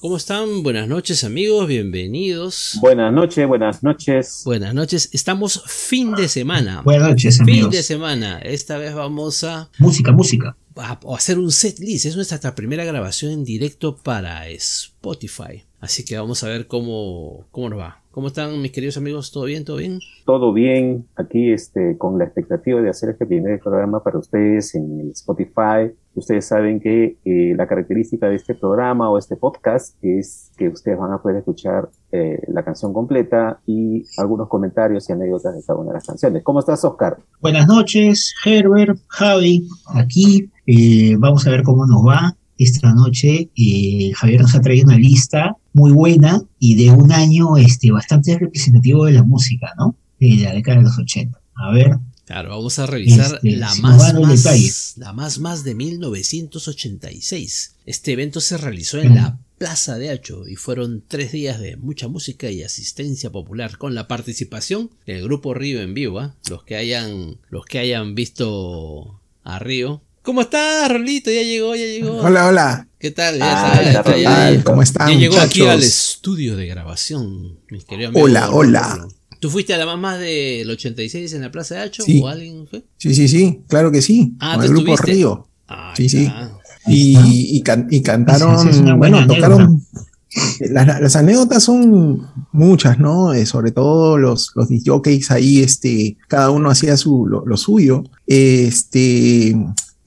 [0.00, 0.62] ¿Cómo están?
[0.62, 2.78] Buenas noches amigos, bienvenidos.
[2.80, 4.42] Buenas noches, buenas noches.
[4.44, 6.82] Buenas noches, estamos fin de semana.
[6.82, 7.62] Buenas noches amigos.
[7.62, 9.68] Fin de semana, esta vez vamos a...
[9.80, 10.56] Música, música.
[10.78, 15.64] A, hacer un set list, es nuestra primera grabación en directo para Spotify.
[15.80, 18.02] Así que vamos a ver cómo, cómo nos va.
[18.10, 19.30] ¿Cómo están mis queridos amigos?
[19.30, 19.64] ¿Todo bien?
[19.64, 20.00] ¿Todo bien?
[20.24, 21.06] Todo bien.
[21.14, 25.92] Aquí este, con la expectativa de hacer este primer programa para ustedes en el Spotify.
[26.14, 30.98] Ustedes saben que eh, la característica de este programa o este podcast es que ustedes
[30.98, 35.78] van a poder escuchar eh, la canción completa y algunos comentarios y anécdotas de cada
[35.78, 36.42] una de las canciones.
[36.42, 37.18] ¿Cómo estás, Oscar?
[37.40, 40.50] Buenas noches, Herbert, Javi, aquí.
[40.66, 43.50] Eh, vamos a ver cómo nos va esta noche.
[44.16, 49.04] Javier nos ha traído una lista muy buena y de un año este, bastante representativo
[49.04, 49.94] de la música, ¿no?
[50.18, 51.38] De la década de los 80.
[51.54, 51.98] A ver.
[52.26, 57.76] Claro, vamos a revisar este, la, más, más, la más más de 1986.
[57.86, 62.08] Este evento se realizó en la Plaza de Hacho y fueron tres días de mucha
[62.08, 66.20] música y asistencia popular con la participación del grupo Río en vivo.
[66.20, 66.36] ¿ah?
[66.48, 71.30] Los que hayan los que hayan visto a Río ¿Cómo estás, Rolito?
[71.30, 72.18] Ya llegó, ya llegó.
[72.18, 72.88] Hola, hola.
[72.98, 73.38] ¿Qué tal?
[73.38, 75.08] Ya ¿Cómo están?
[75.08, 78.28] Ya llegó aquí al estudio de grabación, mis queridos amigos.
[78.28, 79.08] Hola, hola.
[79.40, 82.20] ¿Tú fuiste a la mamá del 86 en la Plaza de Hacho sí.
[82.22, 82.84] o alguien fue?
[82.98, 84.34] Sí, sí, sí, claro que sí.
[84.38, 85.48] Ah, con el grupo Río.
[85.66, 86.30] Ah, sí, sí.
[86.86, 89.82] Y, y, y cantaron, bueno, tocaron.
[90.60, 93.32] Las, las, anécdotas son muchas, ¿no?
[93.32, 98.04] Eh, sobre todo los, los jockeys ahí, este, cada uno hacía su, lo, lo suyo.
[98.26, 99.56] Este,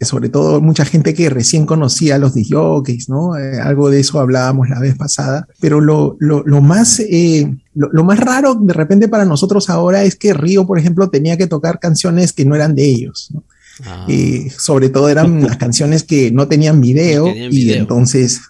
[0.06, 3.38] sobre todo mucha gente que recién conocía a los disjockeys, ¿no?
[3.38, 8.04] Eh, algo de eso hablábamos la vez pasada, pero lo, lo, lo más, eh, lo,
[8.04, 11.80] más raro de repente para nosotros ahora es que Río, por ejemplo, tenía que tocar
[11.80, 13.44] canciones que no eran de ellos, ¿no?
[13.86, 14.06] Ah.
[14.08, 18.42] Eh, sobre todo eran las canciones que no tenían video y entonces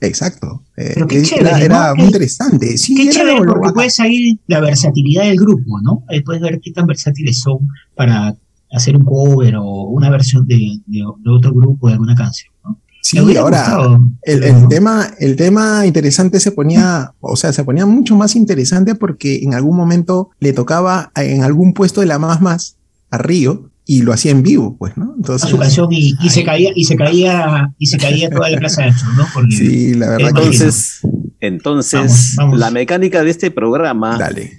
[0.00, 0.62] Exacto.
[0.76, 2.78] era, muy interesante.
[2.78, 6.04] Sí, qué chévere, porque puedes seguir la versatilidad del grupo, ¿no?
[6.08, 8.34] Ahí puedes ver qué tan versátiles son para
[8.72, 12.52] hacer un cover o una versión de, de, otro grupo de alguna canción.
[12.64, 12.78] ¿no?
[13.02, 18.16] Sí, ahora el, el tema, el tema interesante se ponía, o sea, se ponía mucho
[18.16, 22.76] más interesante porque en algún momento le tocaba en algún puesto de la más más
[23.10, 25.14] a Río y lo hacía en vivo, pues, ¿no?
[25.16, 28.48] Entonces, a su canción y, y se caía y se caía y se caía toda
[28.48, 29.26] la plaza de ¿no?
[29.34, 30.28] Porque sí, la verdad.
[30.28, 31.00] Entonces,
[31.40, 34.16] entonces, la mecánica de este programa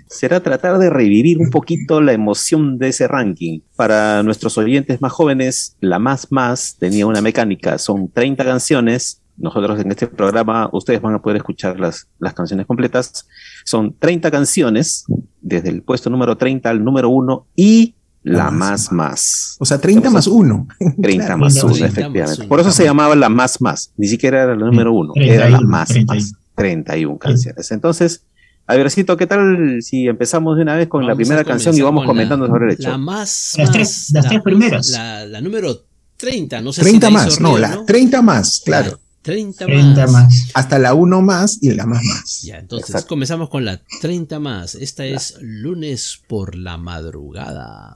[0.10, 3.62] será tratar de revivir un poquito la emoción de ese ranking.
[3.78, 9.22] Para nuestros oyentes más jóvenes, la más más tenía una mecánica, son 30 canciones.
[9.38, 13.26] Nosotros en este programa, ustedes van a poder escuchar las, las canciones completas.
[13.64, 15.06] Son 30 canciones,
[15.40, 20.10] desde el puesto número 30 al número 1 y la, más, más O sea, 30
[20.10, 20.68] más 1.
[21.02, 22.48] 30 más 1, efectivamente.
[22.48, 23.92] Por eso se llamaba la más más.
[23.98, 26.34] Ni siquiera era la número 1, era la más más.
[26.56, 27.72] 31 canciones.
[27.72, 28.24] Entonces,
[28.68, 32.06] a vercito, ¿qué tal si empezamos de una vez con la primera canción y vamos
[32.06, 32.90] comentando sobre el hecho?
[32.90, 33.56] La más.
[33.58, 34.90] Las tres, las tres primeras.
[34.90, 35.86] La, número
[36.18, 39.00] 30, no sé 30 más, no, la 30 más, claro.
[39.24, 40.48] 30, 30 más.
[40.54, 42.42] Hasta la 1 más y la más más.
[42.44, 44.76] Ya, entonces comenzamos con la 30 más.
[44.76, 47.96] Esta es lunes por la madrugada.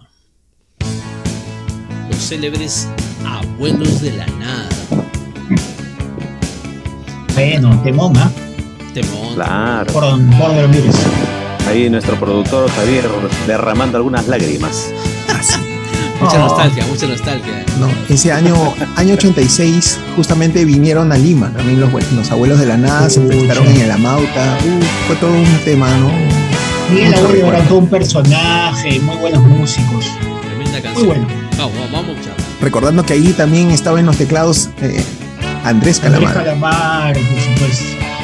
[2.09, 2.87] Los célebres
[3.25, 4.69] abuelos de la nada.
[7.33, 8.31] Bueno, temoma.
[9.35, 9.91] Claro.
[9.91, 10.51] Por, por
[11.67, 13.09] Ahí nuestro productor Javier
[13.45, 14.93] derramando algunas lágrimas.
[16.21, 17.65] mucha nostalgia, mucha nostalgia.
[17.79, 18.55] No, ese año,
[18.95, 21.51] año 86, justamente vinieron a Lima.
[21.51, 24.57] También los, los abuelos de la nada se presentaron en el Amauta.
[24.63, 26.11] Uh, fue todo un tema, ¿no?
[26.89, 30.05] Miguel Abuelo era todo un personaje, muy buenos músicos.
[30.43, 30.93] Tremenda canción.
[30.93, 31.44] Muy bueno.
[31.57, 32.17] Vamos, vamos,
[32.61, 35.03] Recordando que ahí también estaba en los teclados eh,
[35.63, 36.37] Andrés Calamar.
[36.37, 38.14] Andrés Calamar, por supuesto.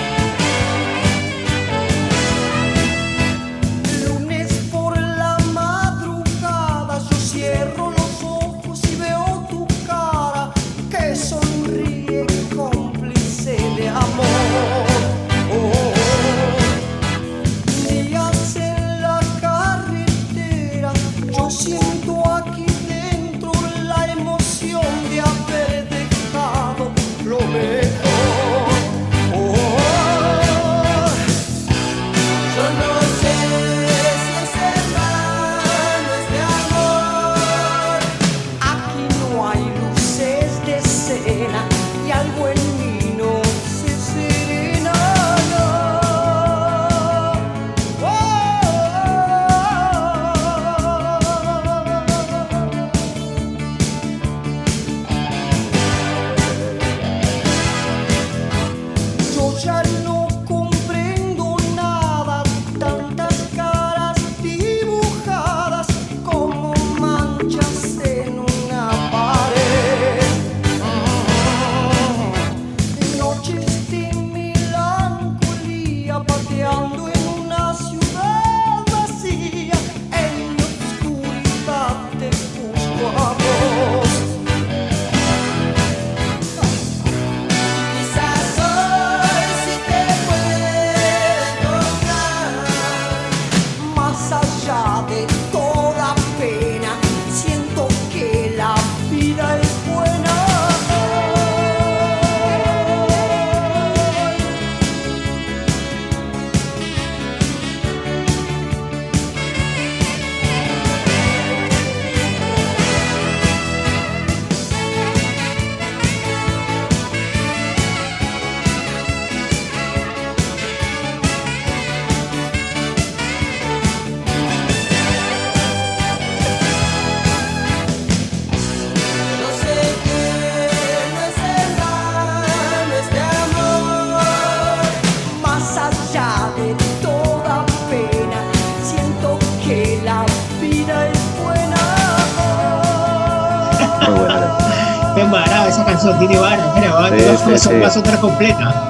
[147.69, 148.89] Va, sí, va a otra completa.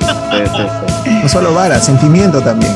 [1.24, 2.74] no solo vara, sentimiento también.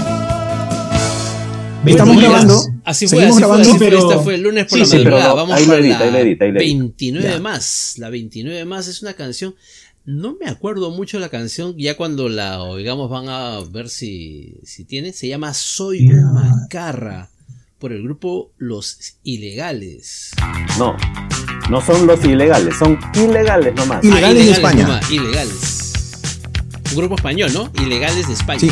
[1.86, 2.62] Estamos grabando.
[2.84, 4.00] Así fue, así grabando, fue, pero...
[4.00, 5.34] este fue el lunes por la madrugada.
[5.34, 7.96] Vamos a la 29 más.
[7.98, 9.56] La 29 más es una canción.
[10.06, 11.76] No me acuerdo mucho de la canción.
[11.78, 15.14] Ya cuando la oigamos van a ver si, si tiene.
[15.14, 17.30] Se llama Soy un macarra.
[17.80, 20.32] Por el grupo Los Ilegales.
[20.80, 20.96] No,
[21.70, 24.04] no son los ilegales, son ilegales nomás.
[24.04, 25.00] Ilegales, ah, ilegales de España.
[25.12, 25.85] ilegales.
[26.96, 27.70] Grupo español, ¿no?
[27.82, 28.60] Ilegales de España.
[28.60, 28.72] Sí.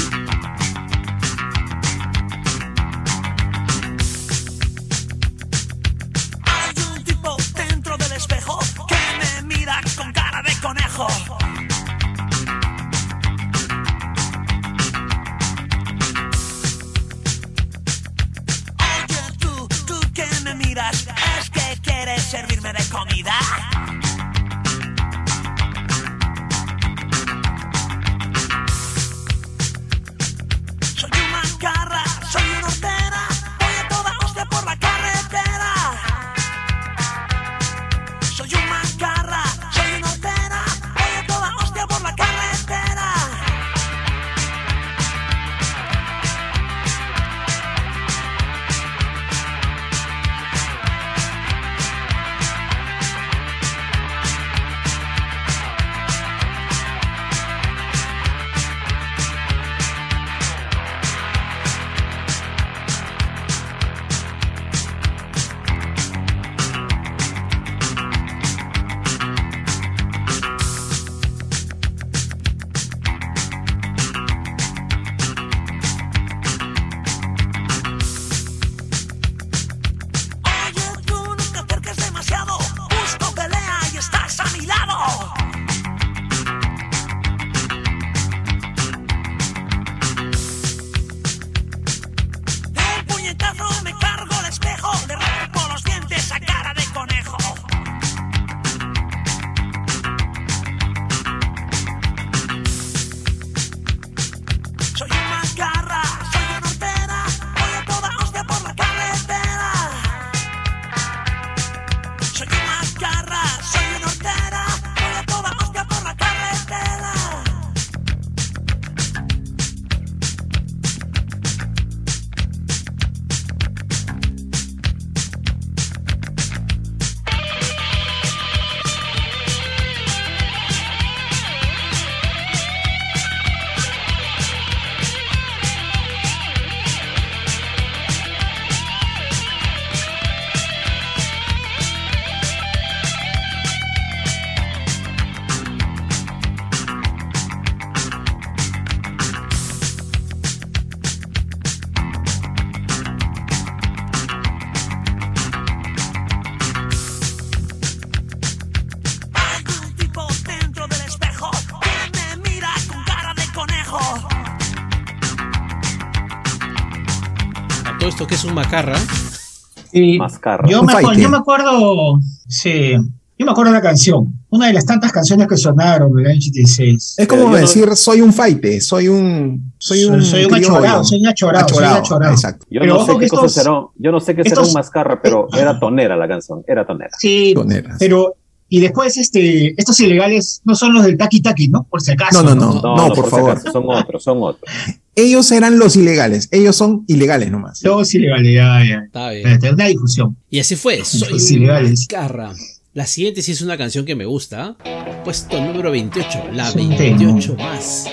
[169.94, 170.68] Un macarra.
[170.68, 172.94] Yo, me, yo me acuerdo, sí,
[173.38, 176.32] yo me acuerdo de la canción, una de las tantas canciones que sonaron en el
[176.32, 177.16] año 86.
[177.18, 179.74] Es como decir, soy un faite, soy un...
[179.78, 182.32] Soy un, soy un achorado, soy un achorado, soy un achorado.
[182.32, 182.66] Exacto.
[182.70, 185.80] Yo, no sé qué cosa será, yo no sé qué será un mascarra, pero era
[185.80, 187.12] tonera la canción, era tonera.
[187.20, 187.54] Sí,
[188.00, 188.36] pero
[188.70, 191.84] y después, este, estos ilegales no son los del Taki Taki, ¿no?
[191.84, 192.42] Por si acaso.
[192.42, 193.62] No, no, no, no, por, favor.
[193.72, 194.72] son otros, son otros.
[195.16, 197.84] Ellos eran los ilegales, ellos son ilegales nomás.
[197.84, 199.04] Los ilegales, ya, ya.
[199.06, 199.74] Está bien.
[199.74, 200.36] Una difusión.
[200.50, 202.08] Y así fue, soy los ilegales.
[202.08, 202.54] Carra.
[202.94, 204.76] La siguiente sí es una canción que me gusta.
[205.24, 208.08] Puesto número 28, la 28 más.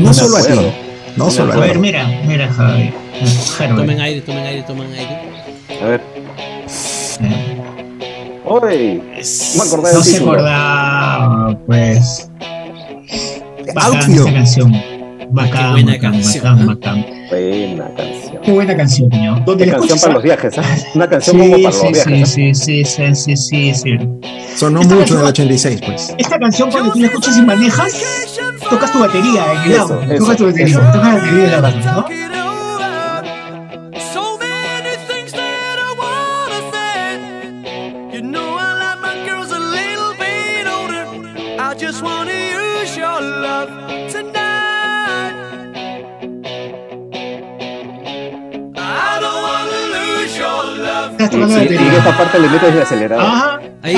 [0.00, 0.52] No solo a ti.
[1.16, 2.92] No solo a ver, mira, mira, Javi.
[3.58, 5.18] Tomen aire, tomen aire, tomen aire.
[5.82, 6.00] A ver.
[7.20, 7.60] Eh.
[8.44, 9.02] Uy,
[9.56, 12.30] no, acordé no se acordaba, pues.
[13.74, 14.72] Canción.
[15.32, 17.06] Bacán, Qué buena bacán, canción, bacán, bacán.
[17.30, 18.42] Buena canción.
[18.42, 19.42] Qué buena canción, señor.
[19.46, 20.62] Una canción para los viajes, ¿eh?
[20.94, 22.30] Una canción sí, como para sí, los viajes.
[22.30, 23.98] Sí, sí, sí, sí, sí, sí.
[24.56, 26.14] Sonó esta mucho en el 86, pues.
[26.18, 27.92] Esta canción, cuando tú la escuchas y manejas,
[28.68, 30.00] tocas tu batería en el lado.
[30.18, 32.29] Tocas tu batería, tocas la batería de la banda, ¿no?
[51.20, 53.26] Y, en esta parte le metes el acelerador.
[53.26, 53.60] Ajá.
[53.82, 53.96] Ahí.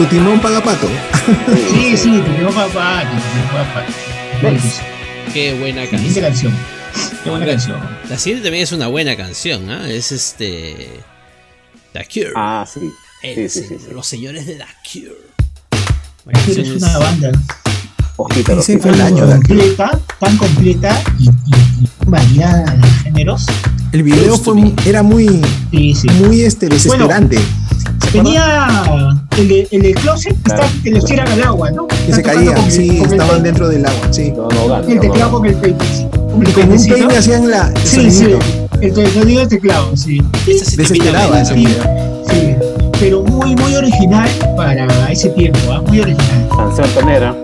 [0.00, 0.88] Tu timón paga pato.
[1.74, 3.12] Sí, sí, tu timón paga pato.
[5.34, 6.56] Qué buena canción.
[7.22, 7.78] Qué buena canción.
[8.08, 9.86] La siguiente también es una buena canción, ¿ah?
[9.86, 10.88] Es este.
[11.92, 12.32] The Cure.
[12.34, 12.90] Ah, sí.
[13.20, 15.16] sí, sí, los señores de The Cure.
[16.32, 17.32] The Cure es una banda.
[18.16, 23.44] Fue el año completa, tan completa y, y, variada de géneros.
[23.92, 25.42] El video fue, era muy,
[26.20, 27.38] muy este, desesperante.
[28.12, 28.66] Tenía
[29.36, 30.36] el de, el de closet
[30.82, 31.86] que, les tiran al agua, ¿no?
[31.86, 34.32] Que se caían, sí, estaban dentro del agua, sí.
[34.88, 35.78] el teclado con el peine.
[36.46, 37.68] Y con un peine hacían la.
[37.68, 38.34] El sí, sí.
[38.80, 40.20] El sonido del teclado, sí.
[40.46, 41.82] Desesperaba ese video.
[42.28, 42.56] Sí.
[42.98, 45.80] Pero muy, muy original para ese tiempo, ¿eh?
[45.86, 46.48] muy original.
[46.56, 47.36] Canción tonera.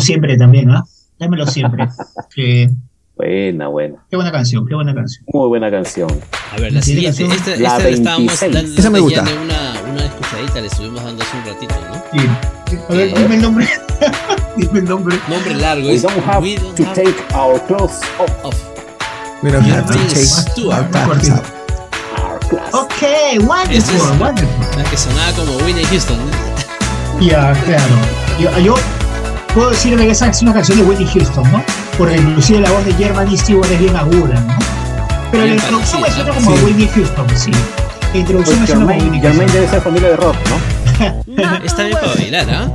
[0.00, 0.84] Siempre también, ¿ah?
[1.18, 1.88] Dámelo siempre.
[3.20, 3.96] Buena, buena.
[4.08, 5.26] Qué buena canción, qué buena canción.
[5.30, 6.08] Muy buena canción.
[6.52, 9.22] A ver, la siguiente, esta, la esta le estábamos dando, Esa me gusta.
[9.22, 12.02] Una, una escuchadita, le estuvimos dando hace un ratito, ¿no?
[12.12, 12.80] Sí.
[12.88, 13.68] A ver, dime el nombre.
[14.56, 15.18] dime el nombre.
[15.28, 15.86] Nombre largo.
[15.86, 18.44] We don't have we don't to have take our clothes off.
[18.44, 18.56] off.
[19.42, 21.60] We don't have to take our clothes off.
[22.72, 23.02] Ok,
[23.46, 24.78] wonderful, wonderful.
[24.78, 26.18] La que sonaba como Winnie Houston.
[27.20, 27.94] Ya, claro.
[28.40, 28.74] Yo, yo
[29.54, 31.62] puedo decir que esa es una canción de Whitney Houston, ¿no?
[31.98, 34.58] Porque inclusive la voz de Germany Stewart es bien aguda, ¿no?
[35.30, 37.50] Pero la introducción me suena como Whitney Houston, sí.
[38.12, 39.46] La introducción me suena como Whitney Houston.
[39.46, 40.56] Debe ser familia de rock, ¿no?
[41.64, 42.74] Está bien para bailar, ¿ah?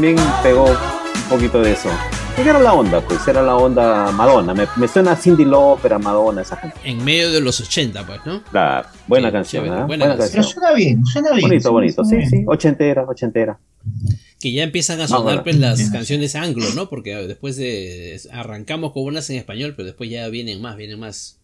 [0.00, 1.90] También pegó un poquito de eso.
[2.34, 3.02] ¿Qué era la onda?
[3.02, 4.54] Pues era la onda Madonna.
[4.54, 6.74] Me, suena Cindy Lauper, Madonna, esa gente.
[6.84, 8.42] En medio de los 80, pues, ¿no?
[8.50, 9.84] La buena canción, ¿eh?
[9.84, 10.30] buena, canción.
[10.30, 11.50] Pero suena bien, suena bien.
[11.50, 12.04] Bonito, bonito.
[12.06, 13.58] Sí, sí, ochentera, ochentera.
[14.40, 16.88] Que ya empiezan a sonar pues las canciones anglo, ¿no?
[16.88, 21.40] Porque después de arrancamos con unas en español, pero después ya vienen más, vienen más.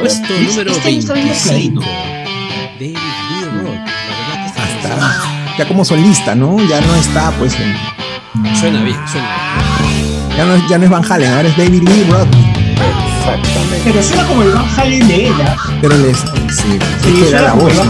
[0.00, 1.82] Puesto número 25.
[2.80, 3.64] David Lee Roth.
[3.64, 4.46] La verdad que
[4.82, 6.58] está ya como solista, ¿no?
[6.68, 7.54] Ya no está, pues.
[7.54, 7.74] En...
[8.56, 10.36] Suena bien, suena bien.
[10.36, 12.28] Ya no, es, ya no es Van Halen, ahora es David Lee Roth.
[13.18, 13.80] Exactamente.
[13.84, 15.56] Pero suena como el Van Halen de ella.
[15.80, 17.82] Pero les, sí, sí, era la voz, ¿no?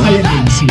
[0.51, 0.67] sí.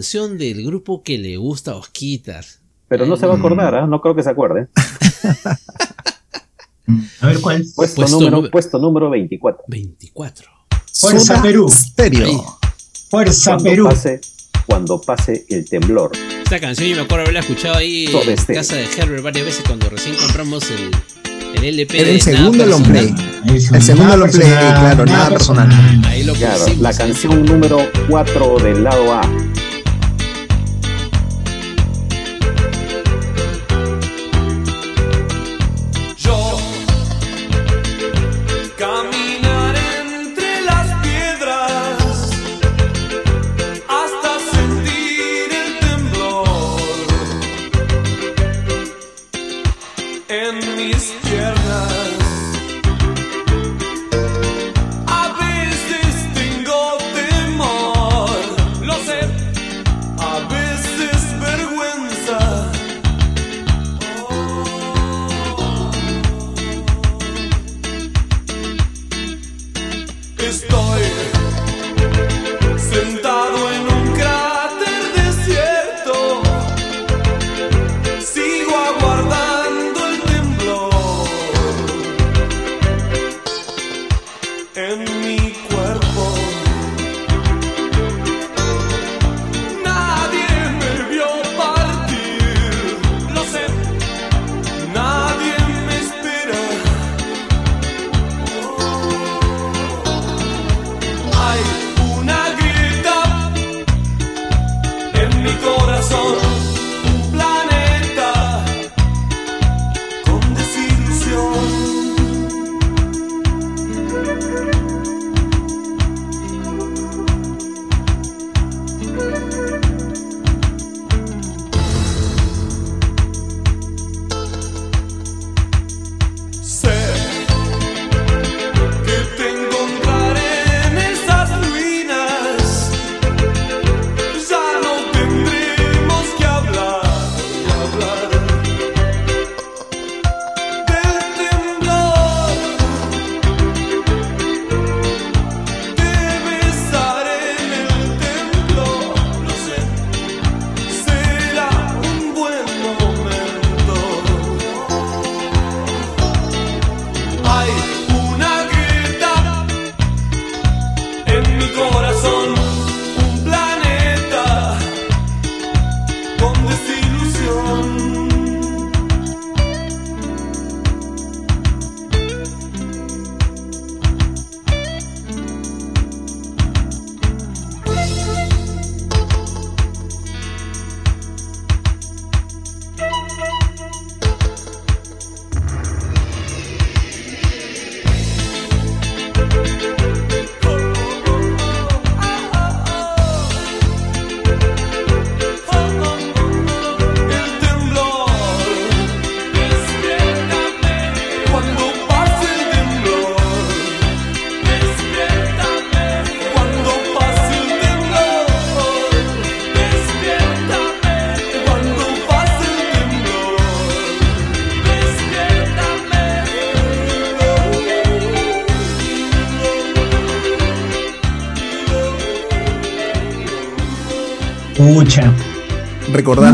[0.00, 2.42] Canción del grupo que le gusta a Osquitar.
[2.88, 3.86] Pero no se va a acordar, ¿ah?
[3.86, 4.68] no creo que se acuerde.
[7.20, 7.66] a ver cuál.
[7.76, 9.64] Puesto, número, puesto número 24.
[9.68, 10.48] 24.
[10.94, 11.70] Fuerza Perú.
[13.10, 13.90] Fuerza Perú.
[14.64, 16.12] cuando pase el temblor.
[16.44, 18.54] Esta canción yo me acuerdo haberla escuchado ahí en este.
[18.54, 20.90] casa de Herbert varias veces cuando recién compramos el,
[21.56, 22.10] el LP.
[22.10, 23.14] el segundo long play.
[23.44, 25.68] El segundo long play, claro, nada personal.
[26.06, 29.49] Ahí lo claro, la canción número 4 del lado A.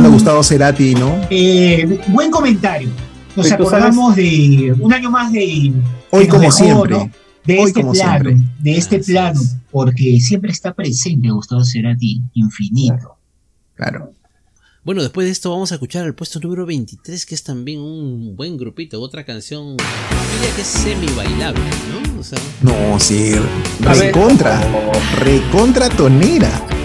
[0.07, 1.21] a Gustavo Cerati, ¿no?
[1.31, 2.89] Eh, buen comentario.
[3.35, 5.73] Nos acordamos de un año más de.
[6.11, 7.11] Hoy como siempre.
[7.45, 9.41] De este plano, de este plano,
[9.71, 13.17] porque siempre está presente Gustavo Cerati, infinito.
[13.75, 14.13] Claro.
[14.83, 18.35] Bueno, después de esto vamos a escuchar el puesto número 23, que es también un
[18.35, 22.21] buen grupito, otra canción, diría que es semi bailable, ¿no?
[22.21, 23.35] O sea, no, sí,
[23.81, 24.61] recontra,
[25.21, 26.76] recontra tonera.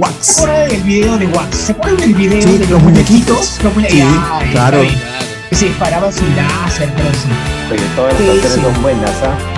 [0.00, 0.14] Wax.
[0.20, 1.56] ¿Se acuerdan del video de Wax?
[1.56, 3.62] ¿Se acuerdan del video sí, de los muñequitos?
[3.62, 4.08] Los muñequitos.
[4.42, 4.82] Sí, claro.
[5.52, 7.28] Se disparaban su láser, pero sí.
[7.70, 9.49] Oye, todas las canciones son buenas, ¿ah?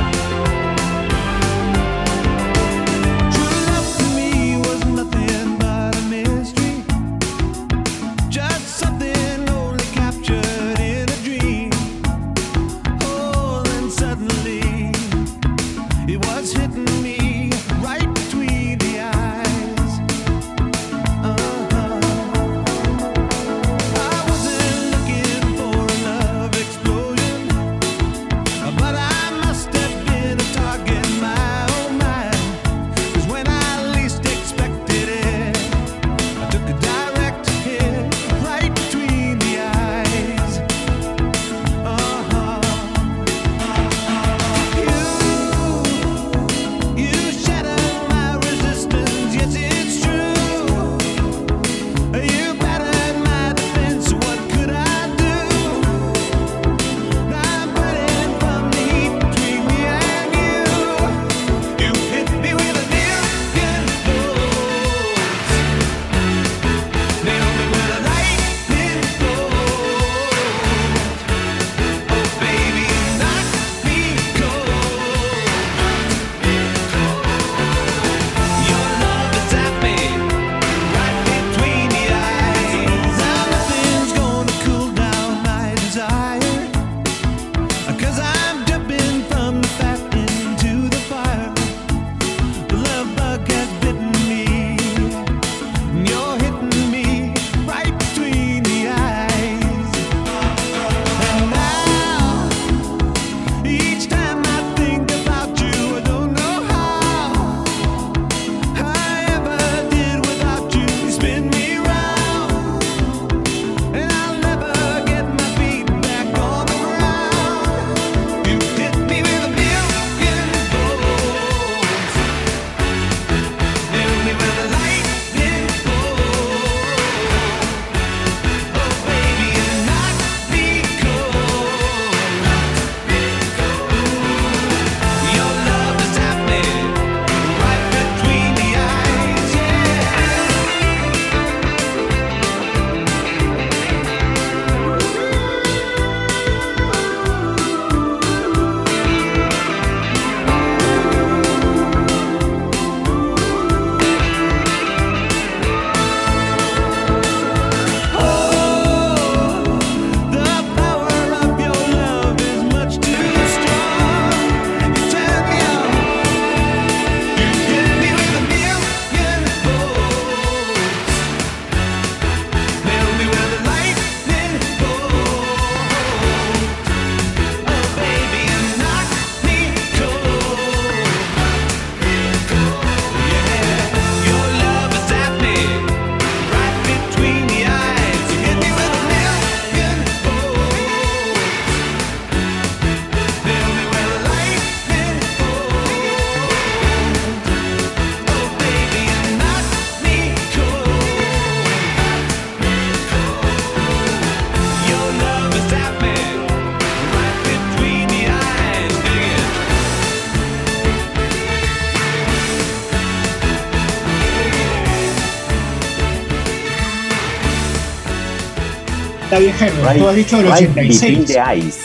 [219.42, 219.98] Bien, Herbert.
[219.98, 221.26] Tú has dicho el 86.
[221.26, 221.80] de Ice,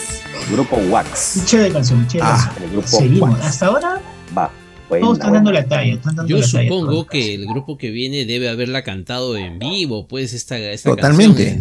[0.52, 1.44] grupo Wax.
[1.44, 2.30] Chévere canción, chévere.
[2.32, 3.40] Ah, el grupo Seguimos.
[3.40, 4.00] Hasta ahora.
[4.36, 4.52] Va.
[4.88, 5.98] Todos están dando la talla.
[6.28, 10.90] Yo supongo que el grupo que viene debe haberla cantado en vivo, pues esta, esta
[10.90, 11.58] Totalmente.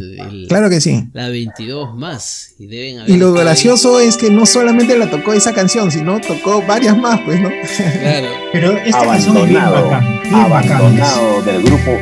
[0.48, 1.04] claro que sí.
[1.14, 2.54] La 22 más.
[2.60, 6.62] Y, deben y lo gracioso es que no solamente la tocó esa canción, sino tocó
[6.62, 7.50] varias más, pues, ¿no?
[7.50, 8.28] Claro.
[8.54, 10.22] Pero esta canción es bien bacán.
[10.32, 12.00] abandonado del grupo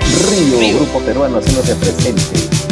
[0.59, 2.64] Río, grupo peruano haciéndose presente.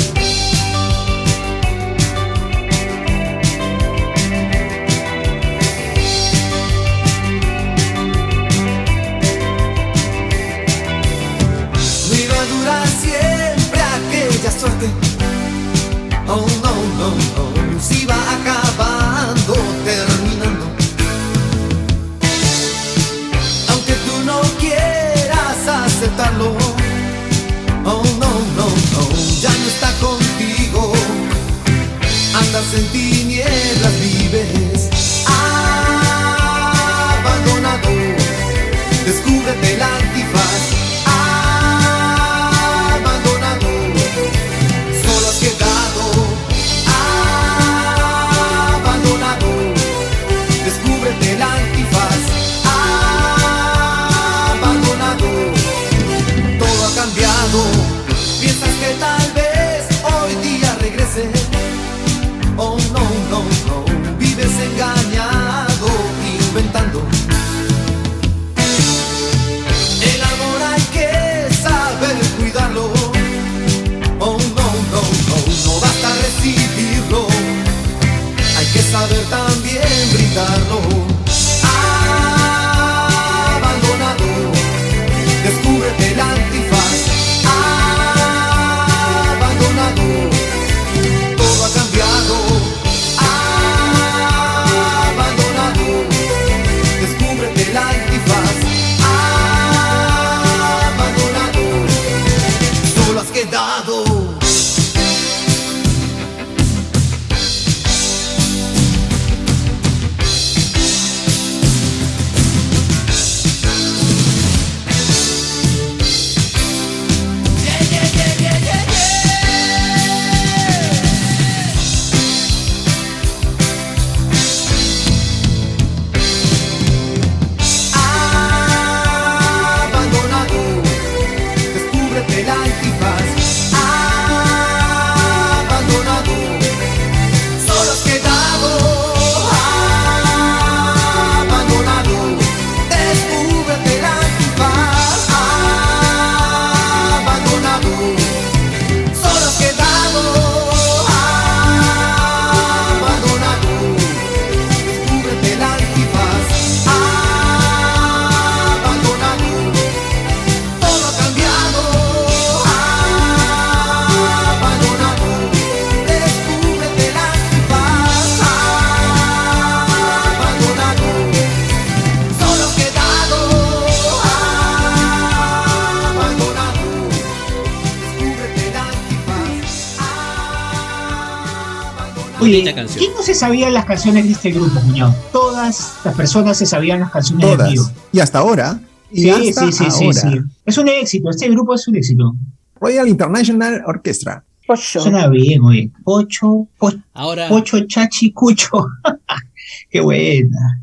[182.62, 185.14] ¿Quién no se sabía las canciones de este grupo, Muñoz?
[185.32, 187.70] Todas las personas se sabían las canciones Todas.
[187.74, 187.82] de
[188.12, 188.80] Y hasta ahora.
[189.12, 190.28] sí, sí, sí, sí,
[190.66, 192.36] Es un éxito, este grupo es un éxito.
[192.80, 194.44] Royal International Orchestra.
[194.76, 195.92] Suena bien, oye.
[196.06, 196.68] Ocho,
[197.14, 198.70] ahora, ocho chachi cucho.
[199.90, 200.82] Qué buena.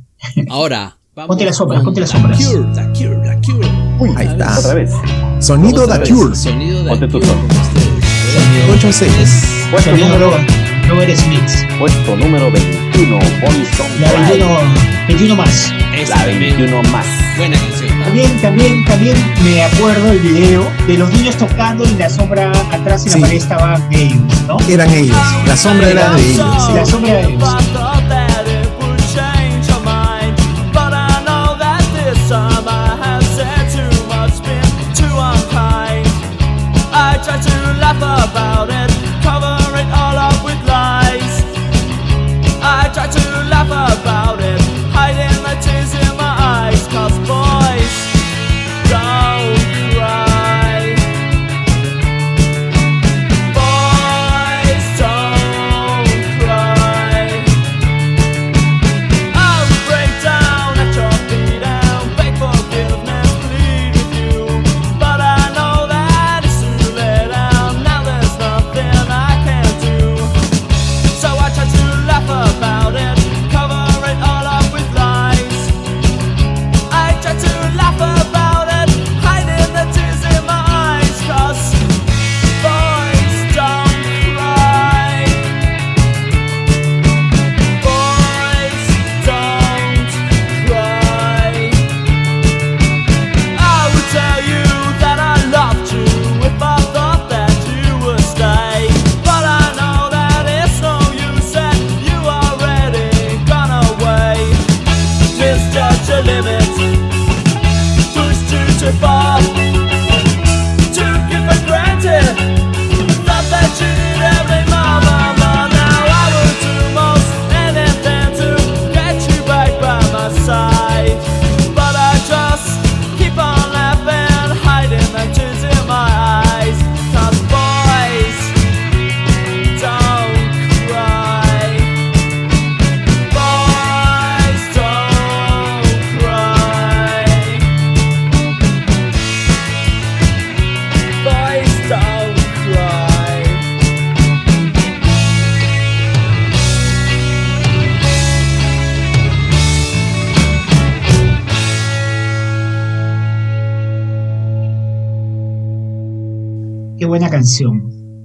[0.48, 2.38] Ahora, ponte las sombras, ponte las sombras.
[2.38, 3.68] Cure, the Cure, the Cure.
[3.98, 4.58] Uy, ahí está.
[4.58, 4.90] Otra vez.
[5.40, 6.36] Sonido The Cure.
[6.36, 7.26] Sonido The Cure.
[8.78, 9.70] 8-6.
[9.70, 10.30] Puesto número
[10.90, 11.78] Robert Smith.
[11.78, 14.00] Puesto número 21, Bonson.
[14.00, 14.48] La 21,
[15.06, 15.72] 21 más.
[16.08, 17.06] la 21 más.
[17.36, 18.02] Buena canción.
[18.02, 23.06] También, también, también me acuerdo el video de los niños tocando y la sombra atrás
[23.06, 24.58] en la pared estaban ellos, ¿no?
[24.68, 25.16] Eran ellos.
[25.46, 26.66] La sombra era de ellos.
[26.66, 26.72] Sí.
[26.74, 27.54] La sombra de ellos.
[37.22, 38.79] try to laugh about it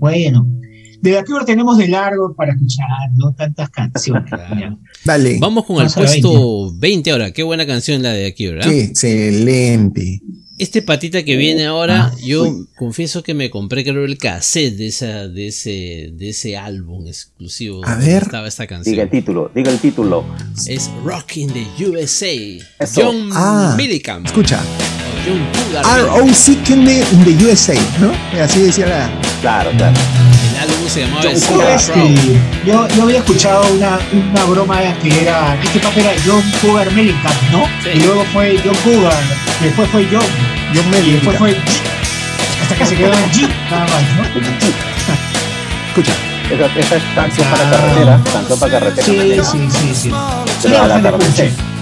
[0.06, 0.46] Bueno,
[1.02, 2.86] de aquí tenemos de largo para escuchar,
[3.16, 3.34] ¿no?
[3.34, 4.30] Tantas canciones.
[5.04, 5.40] Dale.
[5.40, 7.10] Vamos con el puesto 20.
[7.10, 7.32] ahora.
[7.32, 8.70] Qué buena canción la de aquí, ¿verdad?
[8.70, 10.22] Sí, excelente.
[10.60, 12.46] Este patita que viene ahora, ah, yo
[12.76, 17.84] confieso que me compré creo el cassette de esa, de ese, de ese álbum exclusivo.
[17.84, 18.22] A ver.
[18.22, 18.94] Estaba esta canción.
[18.94, 20.24] Diga el título, diga el título.
[20.68, 22.64] Es Rock in the USA.
[22.96, 24.28] John ah, Millikamp.
[24.28, 24.62] Escucha.
[25.26, 28.12] ROC in the, in the USA, ¿no?
[28.42, 29.10] Así decía la.
[29.42, 29.94] Claro, claro.
[30.52, 32.16] El álbum se llamaba John
[32.66, 35.58] yo, yo había escuchado una, una broma que era.
[35.64, 37.68] Este papel era John Cougar Mellencamp, ¿no?
[37.92, 39.24] Y luego fue John Cougar,
[39.62, 40.26] después fue John.
[40.74, 41.08] John Mellencamp.
[41.08, 41.58] Y después fue.
[42.62, 44.24] Hasta que se quedó en G, nada más, ¿no?
[45.90, 46.14] Escucha.
[46.52, 49.06] Esa, esa es canción para carretera, canción para carretera.
[49.06, 50.12] Sí, sí, sí, sí.
[50.62, 51.75] Pero a la tarde.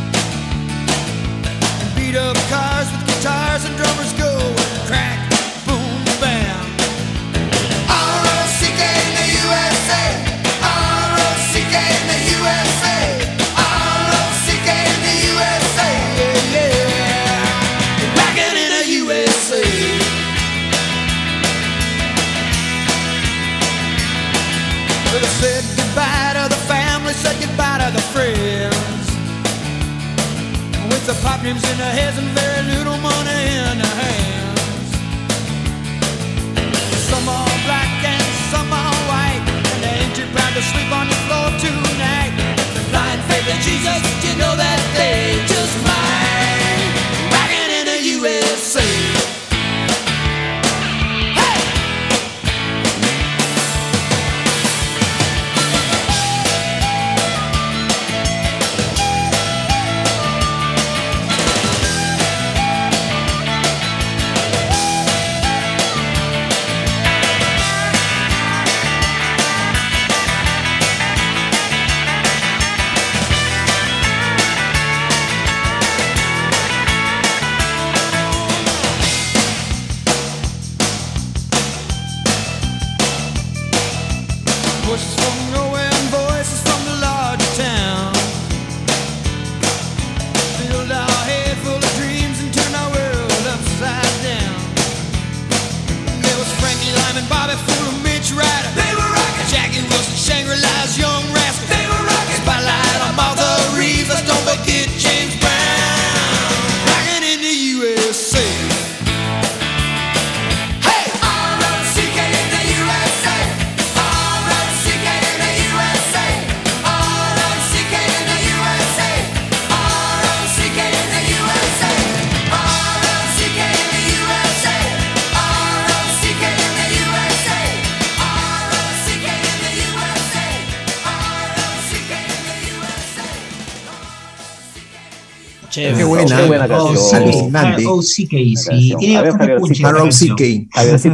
[137.13, 137.83] Alucinante.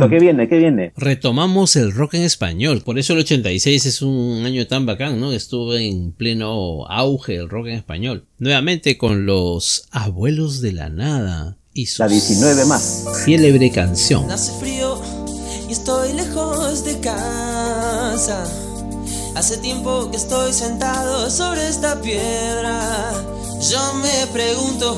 [0.10, 0.48] ¿qué viene?
[0.48, 0.94] ¿Qué viene?
[0.96, 2.82] Retomamos el rock en español.
[2.82, 5.32] Por eso el 86 es un año tan bacán, ¿no?
[5.32, 8.26] Estuvo en pleno auge el rock en español.
[8.38, 11.58] Nuevamente con los abuelos de la nada.
[11.74, 13.06] Y la 19 más.
[13.26, 14.30] Célebre canción.
[14.32, 15.02] Hace frío
[15.70, 18.44] y estoy lejos de casa.
[19.36, 23.12] Hace tiempo que estoy sentado sobre esta piedra
[23.60, 24.98] yo me pregunto,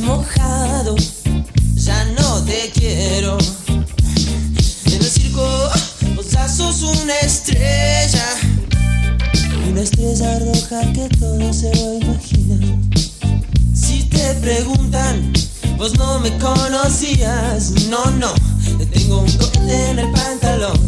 [0.00, 0.96] Mojado,
[1.74, 3.38] ya no te quiero.
[4.86, 5.46] En el circo,
[6.14, 8.26] vos sos una estrella,
[9.70, 12.78] una estrella roja que todo se lo imagina.
[13.74, 15.32] Si te preguntan,
[15.76, 18.32] vos no me conocías, no, no,
[18.90, 20.78] tengo un corte en el pantalón.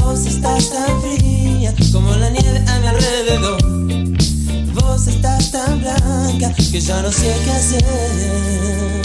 [0.00, 4.19] Vos estás tan fría como la nieve a mi alrededor.
[4.74, 9.00] Vos estás tan blanca que ya no sé qué hacer.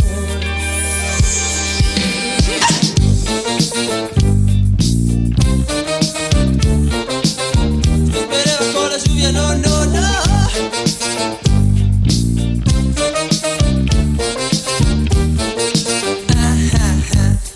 [9.31, 10.01] no, no, no.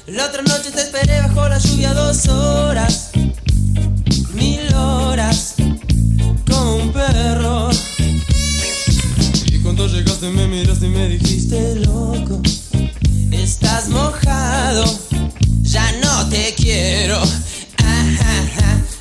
[0.07, 3.08] La otra noche te esperé bajo la lluvia dos horas,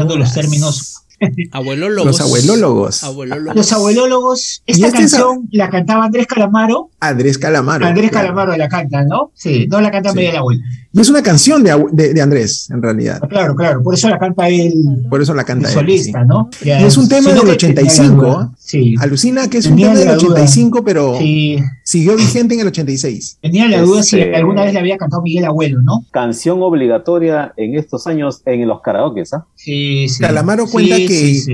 [0.00, 0.89] Usando los términos
[1.52, 2.06] Abuelólogos.
[2.06, 3.02] Los abuelólogos.
[3.54, 4.62] Los abuelólogos.
[4.66, 6.90] Esta este canción la cantaba Andrés Calamaro.
[7.00, 7.86] Andrés Calamaro.
[7.86, 9.30] Andrés Calamaro la canta, ¿no?
[9.34, 10.62] Sí, no la canta Miguel Abuelo.
[10.92, 13.20] Y es una canción de, de, Andrés, en realidad.
[13.28, 14.74] Claro, claro, por eso la canta él.
[15.08, 15.74] Por eso la canta él.
[15.74, 16.50] Solista, ¿no?
[16.64, 18.54] y es un tema del 85.
[18.58, 18.96] Sí.
[18.98, 21.16] Alucina que es un tema del 85, pero
[21.84, 23.38] siguió vigente en el 86.
[23.40, 26.04] Tenía la duda si este, alguna vez le había cantado Miguel Abuelo, ¿no?
[26.10, 29.46] Canción obligatoria en estos años en los karaoke, ¿ah?
[29.54, 30.20] Sí, sí.
[30.20, 31.09] Calamaro cuenta que,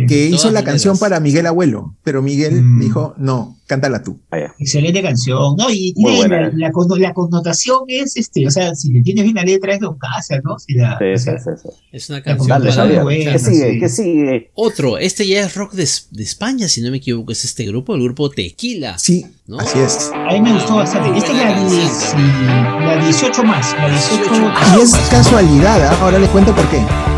[0.06, 2.80] que hizo la canción para Miguel Abuelo, pero Miguel mm.
[2.80, 4.18] dijo, no, cántala tú.
[4.30, 5.70] Ah, Excelente canción, ¿no?
[5.70, 6.72] Y tiene la,
[7.12, 10.58] connotación es, este, o sea, si le tienes bien la letra es Don Casa, ¿no?
[10.58, 10.98] Si la,
[11.92, 12.62] Es una canción
[13.02, 13.78] buena, ¿Qué sigue?
[13.80, 14.50] ¿Qué sigue?
[14.54, 18.02] Otro, este ya es rock de, España, si no me equivoco, es este grupo, el
[18.02, 18.98] grupo Tequila.
[18.98, 19.26] Sí,
[19.58, 20.10] así es.
[20.14, 21.18] A mí me gustó bastante.
[21.18, 25.98] Esta es la, la 18 más, la 18 Y es casualidad, ¿ah?
[26.02, 27.15] ahora les cuento por qué.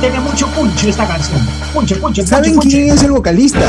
[0.00, 1.40] Tiene mucho punch esta canción.
[2.26, 3.60] ¿Saben quién es el vocalista?